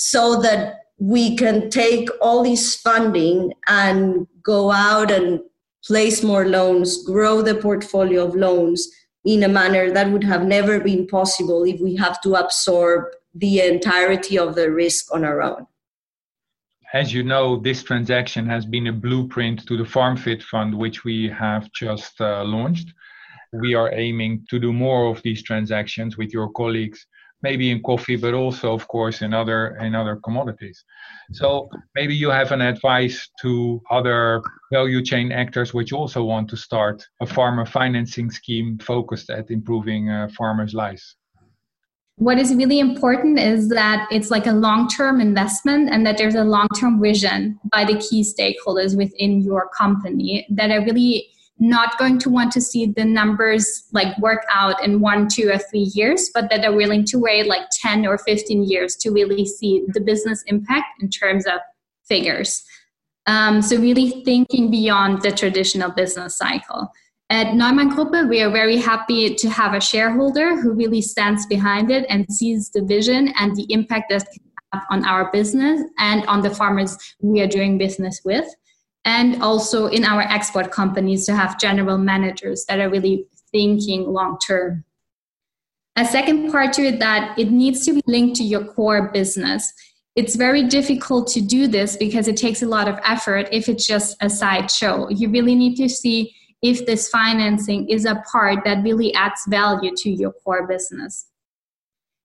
so 0.00 0.40
that 0.40 0.84
we 0.96 1.36
can 1.36 1.68
take 1.68 2.08
all 2.22 2.42
this 2.42 2.74
funding 2.76 3.52
and 3.68 4.26
go 4.42 4.72
out 4.72 5.10
and 5.10 5.40
place 5.84 6.22
more 6.22 6.48
loans, 6.48 7.04
grow 7.04 7.42
the 7.42 7.54
portfolio 7.54 8.24
of 8.24 8.34
loans 8.34 8.88
in 9.26 9.42
a 9.42 9.48
manner 9.48 9.90
that 9.90 10.10
would 10.10 10.24
have 10.24 10.44
never 10.44 10.80
been 10.80 11.06
possible 11.06 11.64
if 11.64 11.78
we 11.82 11.94
have 11.96 12.18
to 12.22 12.34
absorb 12.34 13.04
the 13.34 13.60
entirety 13.60 14.38
of 14.38 14.54
the 14.54 14.70
risk 14.70 15.14
on 15.14 15.22
our 15.22 15.42
own. 15.42 15.66
As 16.94 17.12
you 17.12 17.22
know, 17.22 17.58
this 17.58 17.82
transaction 17.82 18.46
has 18.46 18.64
been 18.64 18.86
a 18.86 18.92
blueprint 18.92 19.66
to 19.66 19.76
the 19.76 19.84
FarmFit 19.84 20.42
Fund, 20.42 20.74
which 20.74 21.04
we 21.04 21.28
have 21.28 21.70
just 21.72 22.18
uh, 22.22 22.42
launched. 22.42 22.88
We 23.52 23.74
are 23.74 23.92
aiming 23.92 24.46
to 24.48 24.58
do 24.58 24.72
more 24.72 25.10
of 25.10 25.22
these 25.22 25.42
transactions 25.42 26.16
with 26.16 26.32
your 26.32 26.50
colleagues 26.52 27.06
maybe 27.42 27.70
in 27.70 27.82
coffee, 27.82 28.16
but 28.16 28.34
also, 28.34 28.72
of 28.74 28.86
course, 28.88 29.22
in 29.22 29.32
other 29.32 29.76
in 29.76 29.94
other 29.94 30.16
commodities. 30.16 30.84
So 31.32 31.68
maybe 31.94 32.14
you 32.14 32.30
have 32.30 32.52
an 32.52 32.60
advice 32.60 33.28
to 33.42 33.80
other 33.90 34.42
value 34.72 35.02
chain 35.02 35.32
actors 35.32 35.72
which 35.72 35.92
also 35.92 36.24
want 36.24 36.48
to 36.50 36.56
start 36.56 37.06
a 37.20 37.26
farmer 37.26 37.66
financing 37.66 38.30
scheme 38.30 38.78
focused 38.78 39.30
at 39.30 39.50
improving 39.50 40.10
uh, 40.10 40.28
farmers' 40.36 40.74
lives. 40.74 41.16
What 42.16 42.38
is 42.38 42.54
really 42.54 42.80
important 42.80 43.38
is 43.38 43.70
that 43.70 44.06
it's 44.10 44.30
like 44.30 44.46
a 44.46 44.52
long 44.52 44.88
term 44.88 45.22
investment 45.22 45.88
and 45.90 46.04
that 46.04 46.18
there's 46.18 46.34
a 46.34 46.44
long 46.44 46.68
term 46.78 47.00
vision 47.00 47.58
by 47.72 47.84
the 47.84 47.96
key 47.98 48.22
stakeholders 48.22 48.94
within 48.94 49.40
your 49.40 49.70
company 49.76 50.46
that 50.50 50.70
are 50.70 50.84
really 50.84 51.30
not 51.60 51.98
going 51.98 52.18
to 52.18 52.30
want 52.30 52.50
to 52.52 52.60
see 52.60 52.86
the 52.86 53.04
numbers 53.04 53.84
like 53.92 54.16
work 54.18 54.44
out 54.50 54.82
in 54.82 55.00
one, 55.00 55.28
two, 55.28 55.50
or 55.50 55.58
three 55.58 55.90
years, 55.94 56.30
but 56.32 56.48
that 56.50 56.64
are 56.64 56.74
willing 56.74 57.04
to 57.04 57.18
wait 57.18 57.46
like 57.46 57.66
10 57.82 58.06
or 58.06 58.16
15 58.16 58.64
years 58.64 58.96
to 58.96 59.10
really 59.10 59.44
see 59.44 59.84
the 59.88 60.00
business 60.00 60.42
impact 60.46 60.86
in 61.00 61.10
terms 61.10 61.46
of 61.46 61.60
figures. 62.08 62.64
Um, 63.26 63.60
so, 63.60 63.76
really 63.76 64.22
thinking 64.24 64.70
beyond 64.70 65.20
the 65.20 65.30
traditional 65.30 65.90
business 65.90 66.38
cycle. 66.38 66.90
At 67.28 67.54
Neumann 67.54 67.90
Gruppe, 67.90 68.28
we 68.28 68.40
are 68.40 68.50
very 68.50 68.78
happy 68.78 69.34
to 69.36 69.50
have 69.50 69.74
a 69.74 69.80
shareholder 69.80 70.56
who 70.56 70.72
really 70.72 71.02
stands 71.02 71.46
behind 71.46 71.90
it 71.90 72.04
and 72.08 72.26
sees 72.32 72.70
the 72.70 72.82
vision 72.82 73.32
and 73.38 73.54
the 73.54 73.66
impact 73.68 74.06
that 74.10 74.26
can 74.32 74.42
have 74.72 74.82
on 74.90 75.04
our 75.04 75.30
business 75.30 75.82
and 75.98 76.26
on 76.26 76.40
the 76.40 76.50
farmers 76.50 76.96
we 77.20 77.40
are 77.40 77.46
doing 77.46 77.78
business 77.78 78.20
with 78.24 78.46
and 79.04 79.42
also 79.42 79.86
in 79.86 80.04
our 80.04 80.22
export 80.22 80.70
companies 80.70 81.24
to 81.26 81.34
have 81.34 81.58
general 81.58 81.98
managers 81.98 82.64
that 82.66 82.80
are 82.80 82.90
really 82.90 83.26
thinking 83.50 84.04
long 84.04 84.38
term. 84.46 84.84
A 85.96 86.04
second 86.04 86.50
part 86.50 86.72
to 86.74 86.82
it 86.82 86.98
that 87.00 87.38
it 87.38 87.50
needs 87.50 87.84
to 87.86 87.94
be 87.94 88.02
linked 88.06 88.36
to 88.36 88.44
your 88.44 88.64
core 88.64 89.10
business. 89.12 89.72
It's 90.16 90.36
very 90.36 90.66
difficult 90.66 91.28
to 91.28 91.40
do 91.40 91.66
this 91.66 91.96
because 91.96 92.28
it 92.28 92.36
takes 92.36 92.62
a 92.62 92.66
lot 92.66 92.88
of 92.88 92.98
effort 93.04 93.48
if 93.52 93.68
it's 93.68 93.86
just 93.86 94.16
a 94.20 94.30
sideshow. 94.30 95.08
You 95.08 95.30
really 95.30 95.54
need 95.54 95.76
to 95.76 95.88
see 95.88 96.34
if 96.62 96.84
this 96.86 97.08
financing 97.08 97.88
is 97.88 98.04
a 98.04 98.22
part 98.30 98.64
that 98.64 98.82
really 98.82 99.14
adds 99.14 99.40
value 99.48 99.92
to 99.96 100.10
your 100.10 100.32
core 100.44 100.66
business. 100.66 101.26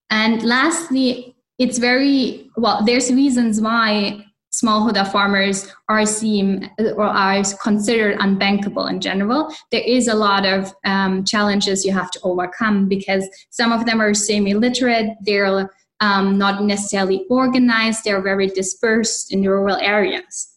And 0.10 0.44
lastly, 0.44 1.36
it's 1.58 1.78
very 1.78 2.50
well, 2.58 2.84
there's 2.86 3.12
reasons 3.12 3.62
why 3.62 4.25
smallholder 4.62 5.10
farmers 5.12 5.72
are 5.90 6.06
seen 6.06 6.70
or 6.80 7.04
are 7.04 7.44
considered 7.62 8.18
unbankable 8.20 8.90
in 8.90 9.02
general. 9.02 9.54
There 9.72 9.84
is 9.86 10.08
a 10.08 10.16
lot 10.16 10.46
of 10.46 10.74
um, 10.86 11.24
challenges 11.26 11.86
you 11.86 11.92
have 11.94 12.12
to 12.12 12.20
overcome 12.24 12.88
because 12.88 13.28
some 13.50 13.72
of 13.72 13.86
them 13.86 14.02
are 14.02 14.14
semi-literate. 14.14 15.08
They're 15.22 15.70
um, 16.00 16.38
not 16.38 16.64
necessarily 16.64 17.26
organized. 17.30 18.04
They're 18.04 18.22
very 18.22 18.48
dispersed 18.48 19.34
in 19.34 19.42
rural 19.42 19.78
areas. 19.78 20.52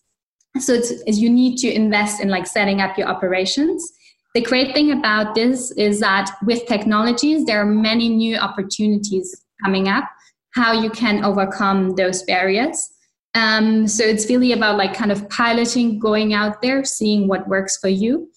So 0.60 0.72
it's, 0.74 0.90
it's 0.90 1.18
you 1.18 1.30
need 1.30 1.56
to 1.58 1.72
invest 1.72 2.20
in 2.20 2.28
like 2.28 2.46
setting 2.46 2.80
up 2.80 2.98
your 2.98 3.08
operations. 3.08 3.92
The 4.34 4.42
great 4.42 4.74
thing 4.74 4.92
about 4.92 5.34
this 5.34 5.70
is 5.72 6.00
that 6.00 6.30
with 6.44 6.66
technologies, 6.66 7.44
there 7.44 7.60
are 7.60 7.66
many 7.66 8.08
new 8.08 8.36
opportunities 8.36 9.44
coming 9.64 9.88
up. 9.88 10.04
How 10.54 10.72
you 10.72 10.90
can 10.90 11.24
overcome 11.24 11.94
those 11.96 12.22
barriers 12.24 12.90
um, 13.38 13.86
so 13.86 14.02
it's 14.04 14.28
really 14.28 14.52
about 14.52 14.76
like 14.76 14.94
kind 14.94 15.12
of 15.12 15.28
piloting, 15.28 15.98
going 15.98 16.34
out 16.34 16.60
there, 16.60 16.84
seeing 16.84 17.28
what 17.28 17.48
works 17.48 17.78
for 17.78 17.88
you. 17.88 18.28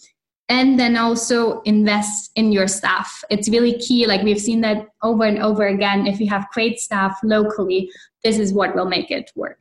And 0.49 0.79
then 0.79 0.97
also 0.97 1.61
invest 1.61 2.31
in 2.35 2.51
your 2.51 2.67
staff. 2.67 3.23
It's 3.29 3.47
really 3.49 3.79
key. 3.79 4.05
Like 4.05 4.21
we've 4.21 4.45
seen 4.49 4.61
that 4.61 4.79
over 5.01 5.23
and 5.23 5.39
over 5.39 5.65
again. 5.67 6.07
If 6.07 6.19
you 6.19 6.29
have 6.29 6.45
great 6.53 6.79
staff 6.79 7.17
locally, 7.23 7.89
this 8.23 8.37
is 8.37 8.53
what 8.53 8.75
will 8.75 8.89
make 8.95 9.09
it 9.11 9.31
work. 9.35 9.59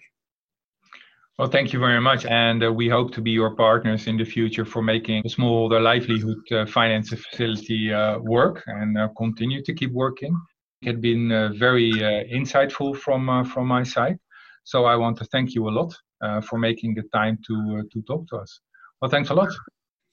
Well, 1.39 1.49
thank 1.49 1.73
you 1.73 1.79
very 1.79 2.03
much. 2.03 2.27
And 2.27 2.63
uh, 2.63 2.71
we 2.71 2.87
hope 2.89 3.15
to 3.15 3.23
be 3.23 3.31
your 3.31 3.55
partners 3.57 4.09
in 4.09 4.19
the 4.19 4.25
future 4.25 4.67
for 4.67 4.83
making 4.83 5.23
the 5.23 5.31
smallholder 5.31 5.81
livelihood 5.81 6.43
uh, 6.53 6.67
finance 6.67 7.09
facility 7.09 7.95
uh, 7.95 8.19
work 8.19 8.63
and 8.67 8.99
uh, 8.99 9.09
continue 9.17 9.63
to 9.63 9.73
keep 9.73 9.93
working. 9.93 10.35
It 10.83 10.87
had 10.89 11.01
been 11.01 11.33
uh, 11.33 11.51
very 11.57 11.91
uh, 11.93 12.25
insightful 12.39 12.95
from, 12.95 13.23
from 13.47 13.69
my 13.69 13.85
side. 13.85 14.19
So 14.65 14.85
I 14.85 14.97
want 14.97 15.17
to 15.19 15.25
thank 15.27 15.55
you 15.55 15.69
a 15.69 15.71
lot 15.71 15.95
uh, 16.23 16.41
for 16.41 16.59
making 16.59 16.95
the 16.95 17.03
time 17.13 17.39
to 17.47 17.55
uh, 17.79 17.83
to 17.93 18.03
talk 18.03 18.27
to 18.29 18.37
us. 18.37 18.61
Well, 19.01 19.11
thanks 19.11 19.31
a 19.31 19.35
lot. 19.35 19.51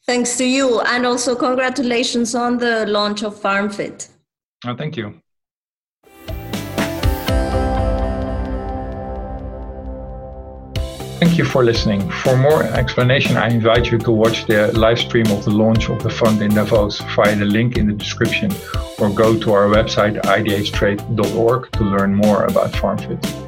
Thanks 0.06 0.38
to 0.38 0.46
you, 0.46 0.80
and 0.82 1.06
also 1.06 1.36
congratulations 1.36 2.34
on 2.34 2.58
the 2.58 2.86
launch 2.88 3.24
of 3.24 3.36
FarmFit. 3.36 4.08
Oh, 4.66 4.76
thank 4.76 4.96
you. 4.96 5.22
Thank 11.20 11.38
you 11.40 11.46
for 11.46 11.64
listening. 11.64 12.10
For 12.10 12.38
more 12.38 12.64
explanation, 12.64 13.38
I 13.38 13.50
invite 13.50 13.92
you 13.92 13.98
to 13.98 14.12
watch 14.12 14.46
the 14.46 14.72
live 14.78 15.00
stream 15.00 15.26
of 15.28 15.44
the 15.44 15.52
launch 15.52 15.90
of 15.90 16.02
the 16.02 16.10
fund 16.10 16.42
in 16.42 16.54
Davos 16.54 17.02
via 17.16 17.36
the 17.36 17.46
link 17.46 17.78
in 17.78 17.88
the 17.88 17.94
description 17.94 18.52
or 19.00 19.10
go 19.10 19.38
to 19.38 19.52
our 19.52 19.68
website 19.68 20.22
idhtrade.org 20.22 21.72
to 21.72 21.84
learn 21.84 22.16
more 22.16 22.46
about 22.46 22.72
FarmFit. 22.72 23.47